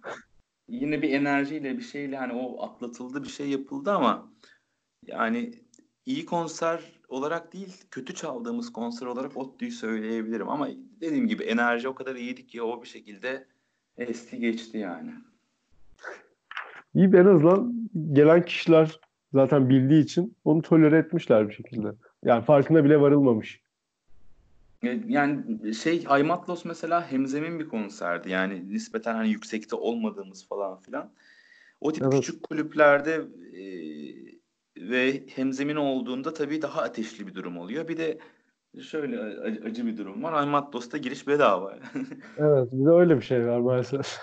Yine 0.67 1.01
bir 1.01 1.09
enerjiyle 1.09 1.77
bir 1.77 1.83
şeyle 1.83 2.17
hani 2.17 2.33
o 2.33 2.63
atlatıldı 2.63 3.23
bir 3.23 3.29
şey 3.29 3.49
yapıldı 3.49 3.91
ama 3.91 4.31
yani 5.07 5.63
iyi 6.05 6.25
konser 6.25 7.00
olarak 7.11 7.53
değil 7.53 7.83
kötü 7.91 8.13
çaldığımız 8.13 8.73
konser 8.73 9.05
olarak 9.05 9.37
ODTÜ'yü 9.37 9.71
söyleyebilirim 9.71 10.49
ama 10.49 10.67
dediğim 11.01 11.27
gibi 11.27 11.43
enerji 11.43 11.87
o 11.87 11.95
kadar 11.95 12.15
iyiydi 12.15 12.47
ki 12.47 12.61
o 12.61 12.81
bir 12.81 12.87
şekilde 12.87 13.45
esti 13.97 14.39
geçti 14.39 14.77
yani. 14.77 15.11
İyi 16.95 17.07
en 17.07 17.25
azından 17.25 17.89
gelen 18.13 18.45
kişiler 18.45 18.99
zaten 19.33 19.69
bildiği 19.69 20.03
için 20.03 20.35
onu 20.45 20.61
tolere 20.61 20.97
etmişler 20.97 21.49
bir 21.49 21.53
şekilde. 21.53 21.87
Yani 22.23 22.45
farkına 22.45 22.83
bile 22.83 23.01
varılmamış. 23.01 23.61
E, 24.83 24.99
yani 25.07 25.75
şey 25.75 26.03
Aymatlos 26.07 26.65
mesela 26.65 27.11
hemzemin 27.11 27.59
bir 27.59 27.67
konserdi. 27.67 28.29
Yani 28.29 28.73
nispeten 28.73 29.15
hani 29.15 29.29
yüksekte 29.29 29.75
olmadığımız 29.75 30.47
falan 30.47 30.79
filan. 30.79 31.11
O 31.81 31.93
tip 31.93 32.03
evet. 32.03 32.13
küçük 32.13 32.43
kulüplerde 32.43 33.21
e, 33.53 33.61
ve 34.77 35.23
hemzemin 35.35 35.75
olduğunda 35.75 36.33
tabii 36.33 36.61
daha 36.61 36.81
ateşli 36.81 37.27
bir 37.27 37.35
durum 37.35 37.57
oluyor. 37.57 37.87
Bir 37.87 37.97
de 37.97 38.19
şöyle 38.81 39.19
acı 39.65 39.85
bir 39.85 39.97
durum 39.97 40.23
var. 40.23 40.33
Aymatlos'ta 40.33 40.97
giriş 40.97 41.27
bedava. 41.27 41.77
evet, 42.37 42.71
bir 42.71 42.85
de 42.85 42.89
öyle 42.89 43.17
bir 43.17 43.21
şey 43.21 43.47
var 43.47 43.59
maalesef. 43.59 44.19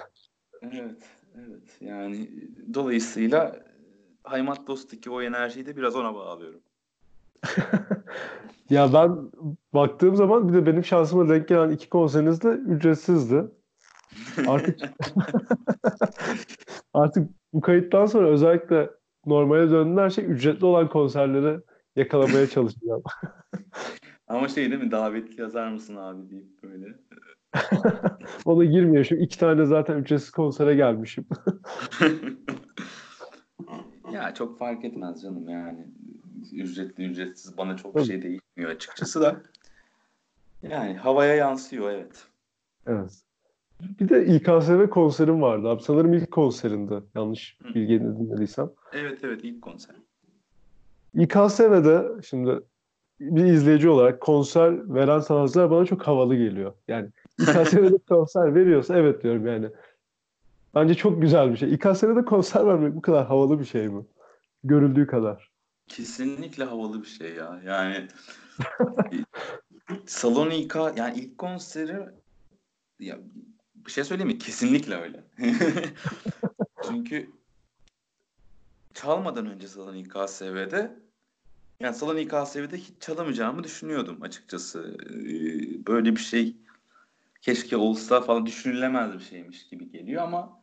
evet, 0.62 1.08
evet. 1.34 1.76
Yani 1.80 2.30
dolayısıyla 2.74 3.56
Haymatlos'taki 4.22 5.10
o 5.10 5.22
enerjiyi 5.22 5.66
de 5.66 5.76
biraz 5.76 5.96
ona 5.96 6.14
bağlıyorum. 6.14 6.60
ya 8.70 8.92
ben 8.92 9.30
baktığım 9.74 10.16
zaman 10.16 10.48
bir 10.48 10.54
de 10.54 10.66
benim 10.66 10.84
şansıma 10.84 11.28
denk 11.28 11.48
gelen 11.48 11.70
iki 11.70 11.88
konseriniz 11.88 12.42
de 12.42 12.48
ücretsizdi. 12.48 13.44
Artık 14.46 14.80
artık 16.94 17.28
bu 17.52 17.60
kayıttan 17.60 18.06
sonra 18.06 18.28
özellikle 18.28 18.90
normale 19.28 19.70
döndüğünde 19.70 20.00
her 20.00 20.10
şey 20.10 20.24
ücretli 20.24 20.64
olan 20.64 20.88
konserleri 20.88 21.60
yakalamaya 21.96 22.46
çalışacağım. 22.46 23.02
Ama 24.28 24.48
şey 24.48 24.70
değil 24.70 24.82
mi 24.82 24.90
davetli 24.90 25.40
yazar 25.40 25.68
mısın 25.68 25.96
abi 25.96 26.30
deyip 26.30 26.62
böyle. 26.62 26.86
Ona 28.44 28.64
girmiyor. 28.64 29.04
Şu 29.04 29.14
iki 29.14 29.38
tane 29.38 29.64
zaten 29.64 29.96
ücretsiz 29.96 30.30
konsere 30.30 30.74
gelmişim. 30.74 31.26
ya 34.12 34.34
çok 34.34 34.58
fark 34.58 34.84
etmez 34.84 35.22
canım 35.22 35.48
yani. 35.48 35.86
Ücretli 36.52 37.04
ücretsiz 37.04 37.58
bana 37.58 37.76
çok 37.76 37.96
bir 37.96 38.04
şey 38.04 38.22
değişmiyor 38.22 38.70
açıkçası 38.70 39.20
da. 39.20 39.42
Yani 40.62 40.96
havaya 40.96 41.34
yansıyor 41.34 41.90
evet. 41.90 42.26
Evet. 42.86 43.22
Bir 43.80 44.08
de 44.08 44.26
İKSV 44.26 44.88
konserim 44.90 45.42
vardı 45.42 45.68
abi. 45.68 45.82
Sanırım 45.82 46.14
ilk 46.14 46.30
konserinde. 46.30 47.00
Yanlış 47.14 47.58
bilgi 47.74 48.00
dinlediysem. 48.00 48.70
Evet 48.92 49.18
evet 49.24 49.40
ilk 49.44 49.62
konser. 49.62 49.96
İKSV'de 51.14 52.22
şimdi 52.22 52.60
bir 53.20 53.44
izleyici 53.44 53.88
olarak 53.88 54.20
konser 54.20 54.94
veren 54.94 55.20
sanatçılar 55.20 55.70
bana 55.70 55.84
çok 55.84 56.02
havalı 56.02 56.36
geliyor. 56.36 56.74
Yani 56.88 57.08
İKSV'de 57.40 57.98
konser 58.08 58.54
veriyorsa 58.54 58.96
evet 58.98 59.22
diyorum 59.22 59.46
yani. 59.46 59.68
Bence 60.74 60.94
çok 60.94 61.22
güzel 61.22 61.50
bir 61.52 61.56
şey. 61.56 61.74
İKSV'de 61.74 62.24
konser 62.24 62.66
vermek 62.66 62.94
bu 62.94 63.02
kadar 63.02 63.26
havalı 63.26 63.60
bir 63.60 63.64
şey 63.64 63.88
mi? 63.88 64.04
Görüldüğü 64.64 65.06
kadar. 65.06 65.50
Kesinlikle 65.88 66.64
havalı 66.64 67.02
bir 67.02 67.06
şey 67.06 67.34
ya. 67.34 67.60
Yani 67.64 68.08
Salon 70.06 70.50
İK 70.50 70.74
yani 70.96 71.18
ilk 71.18 71.38
konseri 71.38 72.08
ya 73.00 73.18
bir 73.86 73.90
şey 73.90 74.04
söyleyeyim 74.04 74.28
mi? 74.28 74.38
Kesinlikle 74.38 74.94
öyle. 74.94 75.24
Çünkü 76.88 77.30
çalmadan 78.94 79.46
önce 79.46 79.68
Salon 79.68 79.94
İKSV'de 79.94 80.98
yani 81.80 81.94
Salon 81.94 82.16
İKSV'de 82.16 82.76
hiç 82.76 82.92
çalamayacağımı 83.00 83.64
düşünüyordum 83.64 84.22
açıkçası. 84.22 84.96
Ee, 85.10 85.86
böyle 85.86 86.16
bir 86.16 86.20
şey 86.20 86.56
keşke 87.40 87.76
olsa 87.76 88.20
falan 88.20 88.46
düşünülemez 88.46 89.14
bir 89.14 89.24
şeymiş 89.24 89.68
gibi 89.68 89.90
geliyor 89.90 90.22
ama 90.22 90.62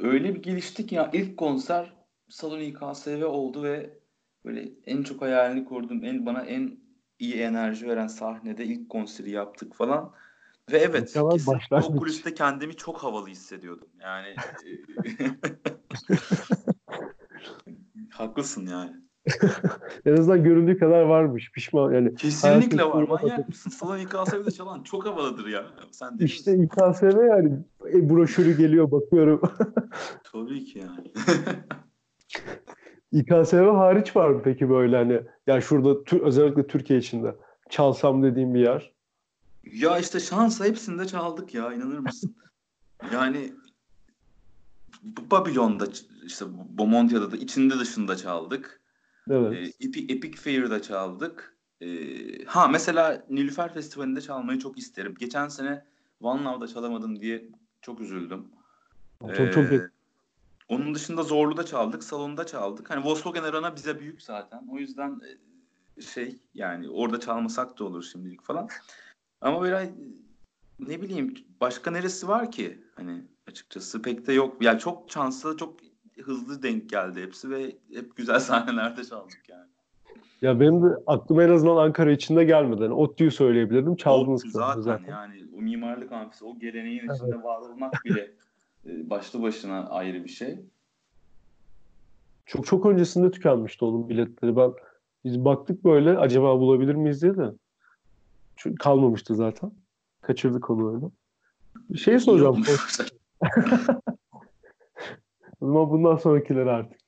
öyle 0.00 0.34
bir 0.34 0.42
geliştik 0.42 0.92
ya 0.92 1.10
ilk 1.12 1.36
konser 1.36 1.92
Salon 2.28 2.60
İKSV 2.60 3.24
oldu 3.24 3.62
ve 3.62 3.98
böyle 4.44 4.68
en 4.86 5.02
çok 5.02 5.22
hayalini 5.22 5.64
kurdum. 5.64 6.04
En 6.04 6.26
bana 6.26 6.42
en 6.42 6.80
iyi 7.18 7.34
enerji 7.34 7.88
veren 7.88 8.06
sahnede 8.06 8.64
ilk 8.64 8.88
konseri 8.88 9.30
yaptık 9.30 9.74
falan. 9.74 10.12
Ve 10.72 10.78
evet 10.78 11.16
o 11.72 11.96
kuliste 11.96 12.34
kendimi 12.34 12.76
çok 12.76 12.98
havalı 12.98 13.28
hissediyordum. 13.28 13.88
Yani 14.00 14.28
e, 14.28 15.30
haklısın 18.10 18.66
yani. 18.66 18.92
en 20.04 20.12
azından 20.12 20.44
göründüğü 20.44 20.78
kadar 20.78 21.02
varmış. 21.02 21.52
Pişman 21.52 21.92
yani. 21.92 22.14
Kesinlikle 22.14 22.84
var. 22.84 23.02
Manyak 23.02 23.48
mısın? 23.48 23.70
Salon 23.70 23.98
İKSV'de 23.98 24.50
çalan 24.50 24.82
çok 24.82 25.06
havalıdır 25.06 25.46
ya. 25.46 25.66
Sen 25.90 26.16
işte 26.20 26.54
İKSV 26.54 27.26
yani 27.28 27.58
e, 27.92 28.10
broşürü 28.10 28.56
geliyor 28.56 28.90
bakıyorum. 28.90 29.40
Tabii 30.32 30.64
ki 30.64 30.78
yani. 30.78 31.12
İKSV 33.12 33.56
hariç 33.56 34.16
var 34.16 34.30
mı 34.30 34.40
peki 34.44 34.70
böyle 34.70 34.96
hani 34.96 35.20
ya 35.46 35.60
şurada 35.60 35.96
özellikle 36.20 36.66
Türkiye 36.66 36.98
içinde 36.98 37.36
çalsam 37.70 38.22
dediğim 38.22 38.54
bir 38.54 38.60
yer? 38.60 38.92
Ya 39.72 39.98
işte 39.98 40.20
şansa 40.20 40.64
hepsinde 40.64 41.06
çaldık 41.06 41.54
ya 41.54 41.72
inanır 41.72 41.98
mısın? 41.98 42.36
yani 43.12 43.54
Babylon'da 45.02 45.86
işte 46.24 46.44
Bomontia'da 46.68 47.32
da 47.32 47.36
içinde 47.36 47.78
dışında 47.78 48.16
çaldık. 48.16 48.80
Evet. 49.30 49.52
E, 49.52 49.86
Epic, 49.86 50.14
Epic 50.14 50.36
Fair'da 50.40 50.82
çaldık. 50.82 51.56
E, 51.80 51.88
ha 52.44 52.68
mesela 52.68 53.24
Nilüfer 53.30 53.74
Festivali'nde 53.74 54.20
çalmayı 54.20 54.58
çok 54.58 54.78
isterim. 54.78 55.14
Geçen 55.18 55.48
sene 55.48 55.84
One 56.20 56.44
Love'da 56.44 56.68
çalamadım 56.68 57.20
diye 57.20 57.48
çok 57.82 58.00
üzüldüm. 58.00 58.44
Çok 59.20 59.30
ee, 59.30 59.52
çok 59.52 59.90
onun 60.68 60.94
dışında 60.94 61.22
Zorlu'da 61.22 61.66
çaldık, 61.66 62.04
salonda 62.04 62.46
çaldık. 62.46 62.90
Hani 62.90 63.04
Volkswagen 63.04 63.42
Arena 63.42 63.76
bize 63.76 64.00
büyük 64.00 64.22
zaten. 64.22 64.66
O 64.70 64.78
yüzden 64.78 65.20
e, 65.96 66.02
şey 66.02 66.38
yani 66.54 66.88
orada 66.88 67.20
çalmasak 67.20 67.78
da 67.78 67.84
olur 67.84 68.02
şimdilik 68.02 68.42
falan. 68.42 68.68
Ama 69.40 69.62
böyle 69.62 69.90
ne 70.78 71.02
bileyim 71.02 71.34
başka 71.60 71.90
neresi 71.90 72.28
var 72.28 72.50
ki? 72.50 72.78
Hani 72.94 73.22
açıkçası 73.46 74.02
pek 74.02 74.26
de 74.26 74.32
yok. 74.32 74.62
Yani 74.62 74.78
çok 74.78 75.10
şanslı, 75.10 75.56
çok 75.56 75.76
hızlı 76.22 76.62
denk 76.62 76.90
geldi 76.90 77.22
hepsi 77.22 77.50
ve 77.50 77.76
hep 77.94 78.16
güzel 78.16 78.40
sahnelerde 78.40 79.04
çaldık 79.04 79.42
yani. 79.48 79.70
Ya 80.42 80.60
benim 80.60 80.82
de 80.82 80.86
aklıma 81.06 81.44
en 81.44 81.48
azından 81.48 81.76
Ankara 81.76 82.12
içinde 82.12 82.44
gelmedi. 82.44 82.82
Yani 82.82 82.94
ODTÜ'yü 82.94 83.30
söyleyebilirdim. 83.30 83.96
Çaldınız. 83.96 84.42
Zaten, 84.46 84.80
zaten 84.80 85.10
yani 85.10 85.44
o 85.58 85.62
mimarlık 85.62 86.12
amfisi, 86.12 86.44
o 86.44 86.58
geleneğin 86.58 87.02
evet. 87.06 87.16
içinde 87.16 87.42
var 87.42 87.60
olmak 87.60 88.04
bile 88.04 88.20
e, 88.86 89.10
başlı 89.10 89.42
başına 89.42 89.88
ayrı 89.88 90.24
bir 90.24 90.28
şey. 90.28 90.58
Çok 92.46 92.66
çok 92.66 92.86
öncesinde 92.86 93.30
tükenmişti 93.30 93.84
onun 93.84 94.08
biletleri. 94.08 94.56
Ben 94.56 94.72
biz 95.24 95.44
baktık 95.44 95.84
böyle 95.84 96.18
acaba 96.18 96.60
bulabilir 96.60 96.94
miyiz 96.94 97.22
diye 97.22 97.36
de. 97.36 97.50
Çünkü 98.62 98.76
kalmamıştı 98.76 99.34
zaten. 99.34 99.72
Kaçırdık 100.20 100.70
onu 100.70 100.94
öyle. 100.94 101.06
Bir 101.90 101.98
şey 101.98 102.18
soracağım. 102.18 102.62
o 105.60 105.66
zaman 105.66 105.90
bundan 105.90 106.16
sonrakileri 106.16 106.70
artık. 106.70 107.00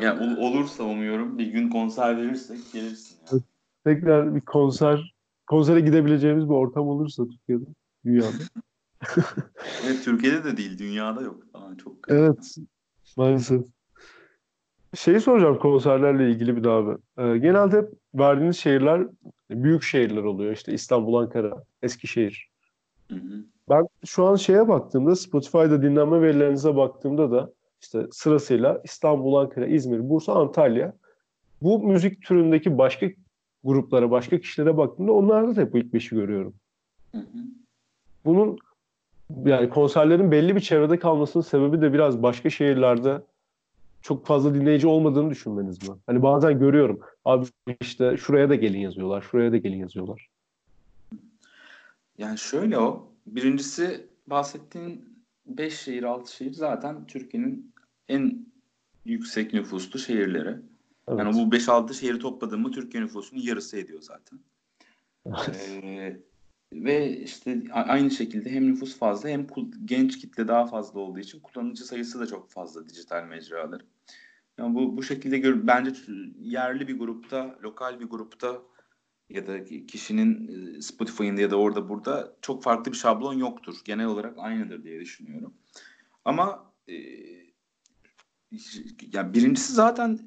Ya 0.00 0.20
ol, 0.20 0.36
olursa 0.36 0.82
umuyorum 0.82 1.38
bir 1.38 1.46
gün 1.46 1.70
konser 1.70 2.16
verirsek 2.16 2.58
gelirsin. 2.72 3.18
Ya. 3.32 3.38
Tekrar 3.84 4.34
bir 4.34 4.40
konser 4.40 5.14
konsere 5.46 5.80
gidebileceğimiz 5.80 6.44
bir 6.44 6.54
ortam 6.54 6.88
olursa 6.88 7.24
Türkiye'de, 7.24 7.64
dünyada. 8.04 8.28
evet 9.86 10.04
Türkiye'de 10.04 10.44
de 10.44 10.56
değil, 10.56 10.78
dünyada 10.78 11.22
yok. 11.22 11.42
Aa, 11.54 11.76
çok 11.76 11.96
Evet. 12.08 12.54
Maalesef. 13.16 13.62
Şeyi 14.94 15.20
soracağım 15.20 15.58
konserlerle 15.58 16.30
ilgili 16.30 16.56
bir 16.56 16.64
daha 16.64 16.76
abi. 16.76 16.96
Ee, 17.18 17.38
genelde 17.38 17.76
hep 17.76 18.03
verdiğiniz 18.14 18.56
şehirler 18.56 19.06
büyük 19.50 19.82
şehirler 19.82 20.22
oluyor. 20.22 20.52
İşte 20.52 20.72
İstanbul, 20.72 21.14
Ankara, 21.14 21.64
Eskişehir. 21.82 22.48
Hı 23.10 23.14
hı. 23.14 23.44
Ben 23.70 23.88
şu 24.06 24.24
an 24.24 24.36
şeye 24.36 24.68
baktığımda 24.68 25.16
Spotify'da 25.16 25.82
dinlenme 25.82 26.20
verilerinize 26.20 26.76
baktığımda 26.76 27.30
da 27.30 27.52
işte 27.82 28.06
sırasıyla 28.10 28.80
İstanbul, 28.84 29.34
Ankara, 29.34 29.66
İzmir, 29.66 30.10
Bursa, 30.10 30.32
Antalya. 30.32 30.92
Bu 31.62 31.78
müzik 31.78 32.22
türündeki 32.22 32.78
başka 32.78 33.06
gruplara, 33.64 34.10
başka 34.10 34.40
kişilere 34.40 34.76
baktığımda 34.76 35.12
onlarda 35.12 35.56
da 35.56 35.60
hep 35.60 35.72
bu 35.72 35.78
ilk 35.78 35.94
beşi 35.94 36.14
görüyorum. 36.14 36.54
Hı 37.12 37.18
hı. 37.18 37.38
Bunun 38.24 38.58
yani 39.44 39.68
konserlerin 39.68 40.30
belli 40.30 40.56
bir 40.56 40.60
çevrede 40.60 40.98
kalmasının 40.98 41.42
sebebi 41.42 41.80
de 41.80 41.92
biraz 41.92 42.22
başka 42.22 42.50
şehirlerde 42.50 43.22
çok 44.04 44.26
fazla 44.26 44.54
dinleyici 44.54 44.86
olmadığını 44.86 45.30
düşünmeniz 45.30 45.88
mi? 45.88 45.94
Hani 46.06 46.22
bazen 46.22 46.58
görüyorum. 46.58 47.00
Abi 47.24 47.46
işte 47.80 48.16
şuraya 48.16 48.48
da 48.48 48.54
gelin 48.54 48.78
yazıyorlar, 48.78 49.22
şuraya 49.22 49.52
da 49.52 49.56
gelin 49.56 49.78
yazıyorlar. 49.78 50.28
Yani 52.18 52.38
şöyle 52.38 52.78
o. 52.78 53.08
Birincisi 53.26 54.06
bahsettiğin 54.26 55.24
5 55.46 55.80
şehir, 55.80 56.02
6 56.02 56.36
şehir 56.36 56.52
zaten 56.52 57.06
Türkiye'nin 57.06 57.72
en 58.08 58.46
yüksek 59.04 59.54
nüfuslu 59.54 59.98
şehirleri. 59.98 60.56
Evet. 61.08 61.18
Yani 61.18 61.34
bu 61.34 61.56
5-6 61.56 61.94
şehri 61.94 62.18
topladığımı 62.18 62.70
Türkiye 62.70 63.02
nüfusunun 63.02 63.40
yarısı 63.40 63.76
ediyor 63.76 64.02
zaten. 64.02 64.38
ee, 65.54 66.16
ve 66.72 67.16
işte 67.16 67.62
aynı 67.72 68.10
şekilde 68.10 68.50
hem 68.50 68.68
nüfus 68.68 68.98
fazla 68.98 69.28
hem 69.28 69.46
genç 69.84 70.18
kitle 70.18 70.48
daha 70.48 70.66
fazla 70.66 71.00
olduğu 71.00 71.18
için 71.18 71.40
kullanıcı 71.40 71.84
sayısı 71.84 72.20
da 72.20 72.26
çok 72.26 72.50
fazla 72.50 72.88
dijital 72.88 73.24
mecraların. 73.24 73.93
Yani 74.58 74.74
bu 74.74 74.96
bu 74.96 75.02
şekilde 75.02 75.38
gör, 75.38 75.66
bence 75.66 75.90
yerli 76.38 76.88
bir 76.88 76.98
grupta, 76.98 77.58
lokal 77.62 78.00
bir 78.00 78.04
grupta 78.04 78.62
ya 79.28 79.46
da 79.46 79.64
kişinin 79.64 80.48
e, 80.76 80.82
Spotify'ında 80.82 81.40
ya 81.40 81.50
da 81.50 81.56
orada 81.56 81.88
burada 81.88 82.36
çok 82.42 82.62
farklı 82.62 82.92
bir 82.92 82.96
şablon 82.96 83.34
yoktur. 83.34 83.76
Genel 83.84 84.06
olarak 84.06 84.38
aynıdır 84.38 84.84
diye 84.84 85.00
düşünüyorum. 85.00 85.54
Ama 86.24 86.72
e, 86.88 86.94
yani 89.12 89.34
birincisi 89.34 89.72
zaten 89.72 90.18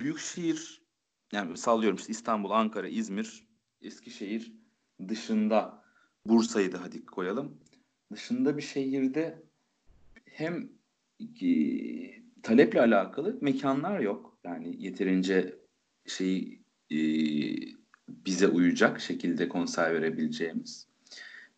büyük 0.00 0.18
şehir 0.18 0.82
yani 1.32 1.56
sallıyorum 1.56 1.98
işte 1.98 2.10
İstanbul, 2.12 2.50
Ankara, 2.50 2.88
İzmir, 2.88 3.46
Eskişehir 3.82 4.52
dışında 5.08 5.84
Bursa'yı 6.26 6.72
da 6.72 6.82
hadi 6.82 7.06
koyalım. 7.06 7.60
Dışında 8.12 8.56
bir 8.56 8.62
şehirde 8.62 9.42
hem 10.24 10.68
e, 11.20 11.54
taleple 12.44 12.80
alakalı 12.80 13.38
mekanlar 13.40 14.00
yok. 14.00 14.38
Yani 14.44 14.82
yeterince 14.84 15.58
şeyi 16.06 16.62
e, 16.90 16.98
bize 18.08 18.48
uyacak 18.48 19.00
şekilde 19.00 19.48
konser 19.48 19.94
verebileceğimiz. 19.94 20.86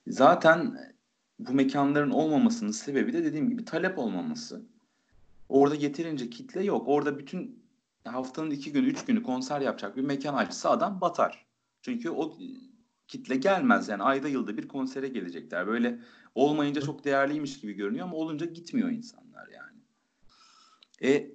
Zaten 0.06 0.78
bu 1.38 1.52
mekanların 1.52 2.10
olmamasının 2.10 2.70
sebebi 2.70 3.12
de 3.12 3.24
dediğim 3.24 3.50
gibi 3.50 3.64
talep 3.64 3.98
olmaması. 3.98 4.62
Orada 5.48 5.74
yeterince 5.74 6.30
kitle 6.30 6.64
yok. 6.64 6.88
Orada 6.88 7.18
bütün 7.18 7.62
haftanın 8.04 8.50
iki 8.50 8.72
günü, 8.72 8.86
üç 8.86 9.04
günü 9.04 9.22
konser 9.22 9.60
yapacak 9.60 9.96
bir 9.96 10.02
mekan 10.02 10.34
açsa 10.34 10.70
adam 10.70 11.00
batar. 11.00 11.46
Çünkü 11.82 12.10
o 12.10 12.38
kitle 13.08 13.36
gelmez. 13.36 13.88
Yani 13.88 14.02
ayda 14.02 14.28
yılda 14.28 14.56
bir 14.56 14.68
konsere 14.68 15.08
gelecekler. 15.08 15.66
Böyle 15.66 16.00
olmayınca 16.34 16.80
çok 16.80 17.04
değerliymiş 17.04 17.60
gibi 17.60 17.72
görünüyor 17.72 18.06
ama 18.06 18.16
olunca 18.16 18.46
gitmiyor 18.46 18.90
insanlar 18.90 19.48
yani. 19.48 19.75
E 21.02 21.30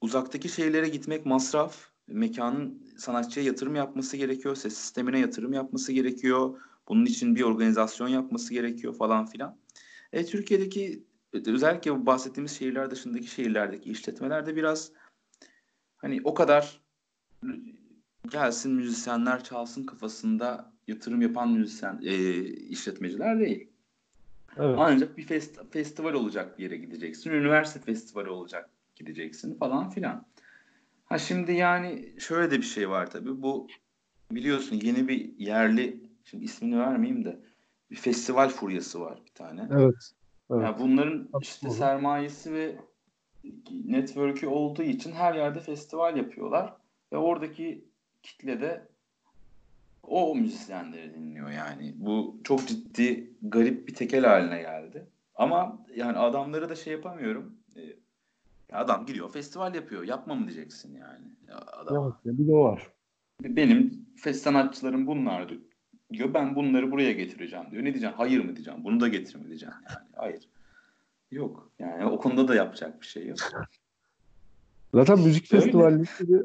uzaktaki 0.00 0.48
şeylere 0.48 0.88
gitmek 0.88 1.26
masraf. 1.26 1.94
mekanın 2.06 2.82
sanatçıya 2.98 3.46
yatırım 3.46 3.74
yapması 3.74 4.16
gerekiyor, 4.16 4.56
ses 4.56 4.74
sistemine 4.76 5.18
yatırım 5.18 5.52
yapması 5.52 5.92
gerekiyor. 5.92 6.60
Bunun 6.88 7.06
için 7.06 7.36
bir 7.36 7.42
organizasyon 7.42 8.08
yapması 8.08 8.54
gerekiyor 8.54 8.94
falan 8.94 9.26
filan. 9.26 9.56
E, 10.12 10.26
Türkiye'deki 10.26 11.04
özellikle 11.32 11.90
bu 11.92 12.06
bahsettiğimiz 12.06 12.58
şehirler 12.58 12.90
dışındaki 12.90 13.26
şehirlerdeki 13.26 13.90
işletmelerde 13.90 14.56
biraz 14.56 14.92
hani 15.96 16.20
o 16.24 16.34
kadar 16.34 16.80
gelsin 18.30 18.72
müzisyenler 18.72 19.44
çalsın 19.44 19.84
kafasında 19.84 20.72
yatırım 20.88 21.22
yapan 21.22 21.52
müzisyen 21.52 22.00
e, 22.02 22.44
işletmeciler 22.44 23.40
değil. 23.40 23.68
Evet. 24.56 24.76
Ancak 24.78 25.18
bir 25.18 25.26
fest, 25.26 25.60
festival 25.70 26.12
olacak 26.12 26.58
bir 26.58 26.64
yere 26.64 26.76
gideceksin. 26.76 27.30
Üniversite 27.30 27.80
festivali 27.80 28.28
olacak 28.28 28.70
gideceksin 28.96 29.58
falan 29.58 29.90
filan. 29.90 30.26
Ha 31.04 31.18
şimdi 31.18 31.52
yani 31.52 32.14
şöyle 32.18 32.50
de 32.50 32.58
bir 32.58 32.66
şey 32.66 32.90
var 32.90 33.10
tabii. 33.10 33.42
Bu 33.42 33.68
biliyorsun 34.30 34.80
yeni 34.82 35.08
bir 35.08 35.38
yerli 35.38 36.00
şimdi 36.24 36.44
ismini 36.44 36.78
vermeyeyim 36.78 37.24
de 37.24 37.40
bir 37.90 37.96
festival 37.96 38.48
furyası 38.48 39.00
var 39.00 39.22
bir 39.26 39.34
tane. 39.34 39.68
Evet. 39.70 40.12
evet. 40.50 40.62
Yani 40.62 40.78
bunların 40.78 41.28
işte 41.40 41.70
sermayesi 41.70 42.52
ve 42.52 42.76
network'ü 43.84 44.46
olduğu 44.46 44.82
için 44.82 45.12
her 45.12 45.34
yerde 45.34 45.60
festival 45.60 46.16
yapıyorlar 46.16 46.76
ve 47.12 47.16
oradaki 47.16 47.84
kitle 48.22 48.60
de 48.60 48.88
o 50.02 50.34
müzisyenleri 50.34 51.14
dinliyor 51.14 51.50
yani. 51.50 51.94
Bu 51.96 52.36
çok 52.44 52.68
ciddi 52.68 53.30
garip 53.42 53.88
bir 53.88 53.94
tekel 53.94 54.24
haline 54.24 54.60
geldi. 54.60 55.06
Ama 55.34 55.86
yani 55.96 56.18
adamları 56.18 56.68
da 56.68 56.76
şey 56.76 56.92
yapamıyorum. 56.92 57.56
Ee, 58.74 58.76
adam 58.76 59.06
gidiyor 59.06 59.32
festival 59.32 59.74
yapıyor. 59.74 60.02
Yapma 60.02 60.34
mı 60.34 60.46
diyeceksin 60.46 60.94
yani. 60.94 61.24
Adam. 61.72 62.14
Evet, 62.24 62.38
bir 62.38 62.48
de 62.48 62.52
o 62.52 62.64
var. 62.64 62.92
Benim 63.42 64.06
sanatçılarım 64.34 65.06
bunlar 65.06 65.52
diyor. 66.12 66.34
Ben 66.34 66.56
bunları 66.56 66.90
buraya 66.90 67.12
getireceğim 67.12 67.66
diyor. 67.70 67.84
Ne 67.84 67.92
diyeceğim? 67.92 68.14
Hayır 68.16 68.44
mı 68.44 68.56
diyeceğim? 68.56 68.84
Bunu 68.84 69.00
da 69.00 69.08
getirme 69.08 69.48
diyeceğim 69.48 69.74
yani. 69.88 70.08
Hayır. 70.16 70.48
Yok. 71.30 71.70
Yani 71.78 72.04
o 72.04 72.18
konuda 72.18 72.48
da 72.48 72.54
yapacak 72.54 73.00
bir 73.00 73.06
şey 73.06 73.26
yok. 73.26 73.38
Zaten 74.94 75.18
müzik 75.18 75.46
festivalleri 75.46 76.04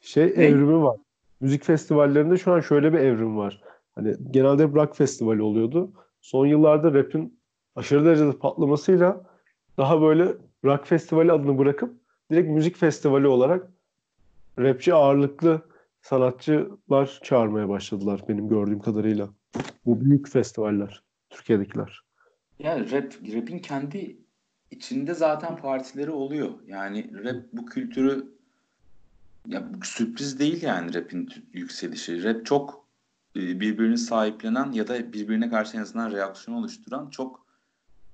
şey 0.00 0.26
ne? 0.26 0.30
evrimi 0.30 0.82
var. 0.82 0.96
Müzik 1.40 1.64
festivallerinde 1.64 2.36
şu 2.36 2.52
an 2.52 2.60
şöyle 2.60 2.92
bir 2.92 2.98
evrim 2.98 3.36
var. 3.36 3.62
Hani 3.94 4.16
genelde 4.30 4.62
hep 4.62 4.74
rock 4.74 4.96
festivali 4.96 5.42
oluyordu. 5.42 5.92
Son 6.20 6.46
yıllarda 6.46 6.94
rap'in 6.94 7.40
aşırı 7.76 8.04
derecede 8.04 8.32
patlamasıyla 8.32 9.24
daha 9.78 10.02
böyle 10.02 10.36
rock 10.64 10.86
festivali 10.86 11.32
adını 11.32 11.58
bırakıp 11.58 12.00
direkt 12.30 12.48
müzik 12.48 12.76
festivali 12.76 13.26
olarak 13.26 13.70
rapçi 14.58 14.94
ağırlıklı 14.94 15.62
sanatçılar 16.02 17.20
çağırmaya 17.22 17.68
başladılar 17.68 18.24
benim 18.28 18.48
gördüğüm 18.48 18.80
kadarıyla. 18.80 19.28
Bu 19.86 20.00
büyük 20.00 20.28
festivaller, 20.28 21.02
Türkiye'dekiler. 21.30 22.02
Yani 22.58 22.90
rap, 22.90 23.14
rap'in 23.34 23.58
kendi 23.58 24.16
içinde 24.70 25.14
zaten 25.14 25.56
partileri 25.56 26.10
oluyor. 26.10 26.50
Yani 26.66 27.24
rap 27.24 27.42
bu 27.52 27.66
kültürü 27.66 28.32
ya 29.46 29.68
sürpriz 29.84 30.38
değil 30.38 30.62
yani 30.62 30.94
rap'in 30.94 31.28
yükselişi. 31.52 32.24
Rap 32.24 32.46
çok 32.46 32.86
e, 33.36 33.60
birbirini 33.60 33.98
sahiplenen 33.98 34.72
ya 34.72 34.88
da 34.88 35.12
birbirine 35.12 35.50
karşı 35.50 35.76
en 35.76 35.80
azından 35.80 36.12
reaksiyon 36.12 36.58
oluşturan 36.58 37.10
çok 37.10 37.41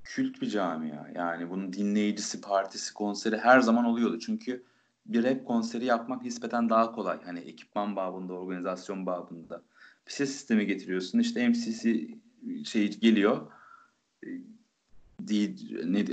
kült 0.08 0.40
bir 0.40 0.48
camia. 0.48 1.08
Yani 1.14 1.50
bunun 1.50 1.72
dinleyicisi, 1.72 2.40
partisi, 2.40 2.94
konseri 2.94 3.36
her 3.38 3.60
zaman 3.60 3.84
oluyordu. 3.84 4.18
Çünkü 4.18 4.64
bir 5.06 5.24
rap 5.24 5.46
konseri 5.46 5.84
yapmak 5.84 6.22
nispeten 6.22 6.70
daha 6.70 6.92
kolay. 6.92 7.18
Hani 7.24 7.38
ekipman 7.38 7.96
babında, 7.96 8.32
organizasyon 8.32 9.06
babında. 9.06 9.62
Bir 10.06 10.12
ses 10.12 10.30
sistemi 10.30 10.66
getiriyorsun. 10.66 11.18
İşte 11.18 11.48
MCC 11.48 12.08
şey 12.64 12.90
geliyor. 12.90 13.52
E, 14.24 14.28
değil, 15.20 15.78
ne 15.84 16.04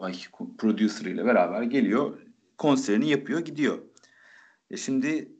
ay, 0.00 0.14
producer 0.58 1.06
ile 1.06 1.24
beraber 1.24 1.62
geliyor. 1.62 2.18
Konserini 2.58 3.10
yapıyor, 3.10 3.40
gidiyor. 3.40 3.78
E 4.70 4.76
şimdi 4.76 5.32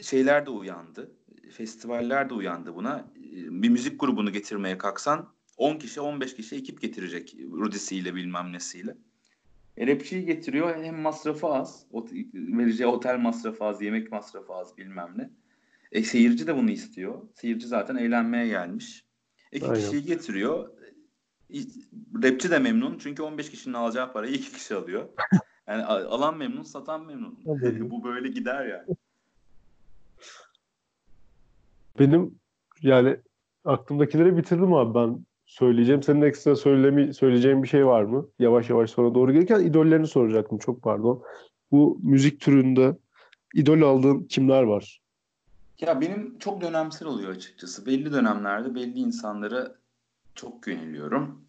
şeyler 0.00 0.46
de 0.46 0.50
uyandı. 0.50 1.10
Festivaller 1.50 2.30
de 2.30 2.34
uyandı 2.34 2.74
buna. 2.74 2.98
E, 3.16 3.62
bir 3.62 3.68
müzik 3.68 4.00
grubunu 4.00 4.32
getirmeye 4.32 4.78
kalksan 4.78 5.28
10 5.58 5.76
kişi 5.78 6.00
15 6.00 6.34
kişi 6.34 6.56
ekip 6.56 6.80
getirecek 6.80 7.36
Rudisi'yle 7.52 8.14
bilmem 8.14 8.52
nesiyle. 8.52 8.96
E, 9.76 9.86
rapçiyi 9.86 10.24
getiriyor 10.24 10.84
hem 10.84 11.00
masrafı 11.00 11.46
az. 11.46 11.86
Vereceği 12.34 12.86
otel 12.86 13.18
masrafı 13.18 13.64
az, 13.64 13.82
yemek 13.82 14.12
masrafı 14.12 14.52
az 14.52 14.76
bilmem 14.78 15.14
ne. 15.16 15.30
E, 15.92 16.02
seyirci 16.02 16.46
de 16.46 16.56
bunu 16.56 16.70
istiyor. 16.70 17.22
Seyirci 17.34 17.66
zaten 17.66 17.96
eğlenmeye 17.96 18.48
gelmiş. 18.48 19.04
İki 19.52 19.66
Aynen. 19.66 19.80
kişiyi 19.80 20.04
getiriyor. 20.04 20.70
Rapçi 22.22 22.50
de 22.50 22.58
memnun 22.58 22.98
çünkü 22.98 23.22
15 23.22 23.50
kişinin 23.50 23.74
alacağı 23.74 24.12
parayı 24.12 24.34
iki 24.34 24.52
kişi 24.52 24.74
alıyor. 24.74 25.08
Yani 25.68 25.84
alan 25.84 26.36
memnun, 26.36 26.62
satan 26.62 27.06
memnun. 27.06 27.38
Bu 27.90 28.04
böyle 28.04 28.28
gider 28.28 28.66
yani. 28.66 28.96
Benim 31.98 32.38
yani 32.82 33.16
aklımdakileri 33.64 34.36
bitirdim 34.36 34.74
abi 34.74 34.94
ben 34.94 35.26
söyleyeceğim. 35.48 36.02
Senin 36.02 36.22
ekstra 36.22 36.56
söylemi, 36.56 37.14
söyleyeceğin 37.14 37.62
bir 37.62 37.68
şey 37.68 37.86
var 37.86 38.02
mı? 38.02 38.28
Yavaş 38.38 38.70
yavaş 38.70 38.90
sonra 38.90 39.14
doğru 39.14 39.32
gelirken 39.32 39.60
idollerini 39.60 40.06
soracaktım. 40.06 40.58
Çok 40.58 40.82
pardon. 40.82 41.22
Bu 41.70 41.98
müzik 42.02 42.40
türünde 42.40 42.96
idol 43.54 43.82
aldığın 43.82 44.22
kimler 44.22 44.62
var? 44.62 45.00
Ya 45.80 46.00
benim 46.00 46.38
çok 46.38 46.60
dönemsel 46.60 47.08
oluyor 47.08 47.30
açıkçası. 47.30 47.86
Belli 47.86 48.12
dönemlerde 48.12 48.74
belli 48.74 48.98
insanlara 48.98 49.74
çok 50.34 50.66
yöneliyorum. 50.66 51.44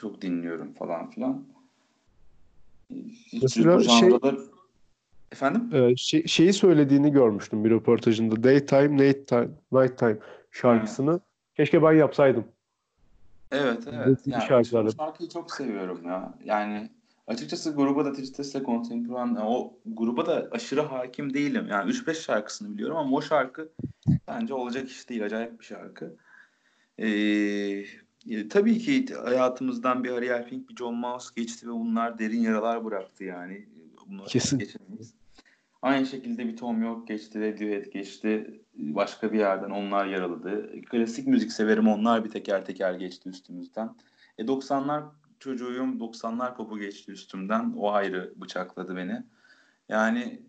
Çok 0.00 0.22
dinliyorum 0.22 0.74
falan 0.74 1.10
filan. 1.10 1.44
Hiç 3.32 3.42
Mesela 3.42 3.80
şey, 3.80 4.12
efendim? 5.32 5.70
E, 5.72 5.96
şey, 5.96 6.26
şeyi 6.26 6.52
söylediğini 6.52 7.12
görmüştüm 7.12 7.64
bir 7.64 7.70
röportajında. 7.70 8.42
Daytime, 8.42 8.96
Nighttime, 8.96 9.48
Nighttime 9.72 10.18
şarkısını. 10.50 11.10
Evet. 11.10 11.22
Keşke 11.56 11.82
ben 11.82 11.92
yapsaydım. 11.92 12.44
Evet, 13.52 13.82
evet. 13.92 14.20
Yani, 14.26 14.44
şarkıları. 14.48 14.92
şarkıyı 14.92 15.28
çok 15.28 15.50
seviyorum 15.50 16.00
ya. 16.04 16.34
Yani 16.44 16.90
açıkçası 17.26 17.74
gruba 17.74 18.04
da 18.04 18.12
Tristes'le 18.12 18.64
Contemporan 18.64 19.36
o 19.36 19.72
gruba 19.86 20.26
da 20.26 20.48
aşırı 20.50 20.80
hakim 20.80 21.34
değilim. 21.34 21.66
Yani 21.70 21.90
3-5 21.90 22.14
şarkısını 22.14 22.72
biliyorum 22.74 22.96
ama 22.96 23.16
o 23.16 23.22
şarkı 23.22 23.68
bence 24.28 24.54
olacak 24.54 24.88
iş 24.88 25.08
değil. 25.08 25.24
Acayip 25.24 25.60
bir 25.60 25.64
şarkı. 25.64 26.16
Ee, 26.98 27.08
e, 28.30 28.48
tabii 28.48 28.78
ki 28.78 29.06
hayatımızdan 29.14 30.04
bir 30.04 30.10
Ariel 30.10 30.48
Pink, 30.48 30.68
bir 30.68 30.76
John 30.76 30.94
Mouse 30.94 31.28
geçti 31.36 31.68
ve 31.68 31.72
bunlar 31.72 32.18
derin 32.18 32.40
yaralar 32.40 32.84
bıraktı 32.84 33.24
yani. 33.24 33.66
Bunları 34.06 34.26
Kesin. 34.26 34.58
geçemeyiz. 34.58 35.14
Aynı 35.82 36.06
şekilde 36.06 36.46
bir 36.46 36.56
Tom 36.56 36.82
York 36.82 37.08
geçti, 37.08 37.40
Radiohead 37.40 37.92
geçti. 37.92 38.60
Başka 38.74 39.32
bir 39.32 39.38
yerden 39.38 39.70
onlar 39.70 40.06
yaraladı. 40.06 40.82
Klasik 40.82 41.26
müzik 41.26 41.52
severim 41.52 41.88
onlar 41.88 42.24
bir 42.24 42.30
teker 42.30 42.64
teker 42.64 42.94
geçti 42.94 43.28
üstümüzden. 43.28 43.96
E 44.38 44.42
90'lar 44.42 45.04
çocuğuyum, 45.38 45.98
90'lar 45.98 46.56
popu 46.56 46.78
geçti 46.78 47.12
üstümden. 47.12 47.74
O 47.76 47.92
ayrı 47.92 48.32
bıçakladı 48.36 48.96
beni. 48.96 49.22
Yani 49.88 50.42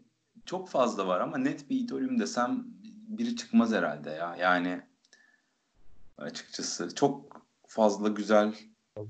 çok 0.45 0.69
fazla 0.69 1.07
var 1.07 1.19
ama 1.19 1.37
net 1.37 1.69
bir 1.69 1.79
idolüm 1.79 2.19
desem 2.19 2.65
biri 3.07 3.35
çıkmaz 3.35 3.73
herhalde 3.73 4.09
ya. 4.09 4.35
Yani 4.39 4.81
açıkçası 6.17 6.95
çok 6.95 7.41
fazla 7.67 8.07
güzel 8.07 8.55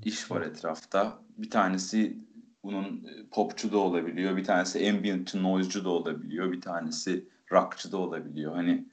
iş 0.04 0.30
var 0.30 0.42
etrafta. 0.42 1.18
Bir 1.38 1.50
tanesi 1.50 2.18
bunun 2.64 2.84
e, 2.84 3.26
popçu 3.30 3.72
da 3.72 3.78
olabiliyor. 3.78 4.36
Bir 4.36 4.44
tanesi 4.44 4.90
ambient 4.90 5.34
noise'cu 5.34 5.84
da 5.84 5.90
olabiliyor. 5.90 6.52
Bir 6.52 6.60
tanesi 6.60 7.24
rockçı 7.52 7.92
da 7.92 7.96
olabiliyor. 7.96 8.54
Hani 8.54 8.84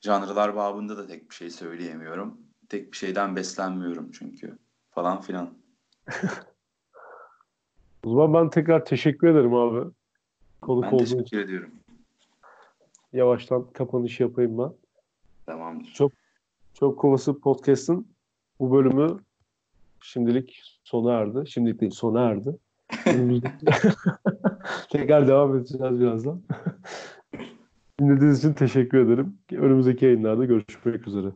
janrlar 0.00 0.56
babında 0.56 0.96
da 0.96 1.06
tek 1.06 1.30
bir 1.30 1.34
şey 1.34 1.50
söyleyemiyorum. 1.50 2.38
Tek 2.68 2.92
bir 2.92 2.96
şeyden 2.96 3.36
beslenmiyorum 3.36 4.10
çünkü. 4.12 4.58
Falan 4.90 5.20
filan. 5.20 5.54
o 8.04 8.10
zaman 8.10 8.34
ben 8.34 8.50
tekrar 8.50 8.84
teşekkür 8.84 9.28
ederim 9.28 9.54
abi. 9.54 9.90
Konuk 10.62 10.84
ben 10.84 10.98
teşekkür 10.98 11.22
için. 11.22 11.38
ediyorum. 11.38 11.70
Yavaştan 13.12 13.66
kapanış 13.72 14.20
yapayım 14.20 14.58
ben. 14.58 14.72
Tamamdır. 15.46 15.92
Çok 15.92 16.12
çok 16.74 16.98
kovası 16.98 17.40
podcast'ın 17.40 18.06
bu 18.60 18.72
bölümü 18.72 19.18
şimdilik 20.02 20.62
sona 20.84 21.12
erdi. 21.12 21.50
Şimdilik 21.50 21.80
değil 21.80 21.92
sona 21.92 22.20
erdi. 22.22 22.58
Tekrar 24.90 25.28
devam 25.28 25.56
edeceğiz 25.56 26.00
birazdan. 26.00 26.42
Dinlediğiniz 28.00 28.38
için 28.38 28.52
teşekkür 28.52 28.98
ederim. 28.98 29.38
Önümüzdeki 29.52 30.04
yayınlarda 30.04 30.44
görüşmek 30.44 31.06
üzere. 31.08 31.28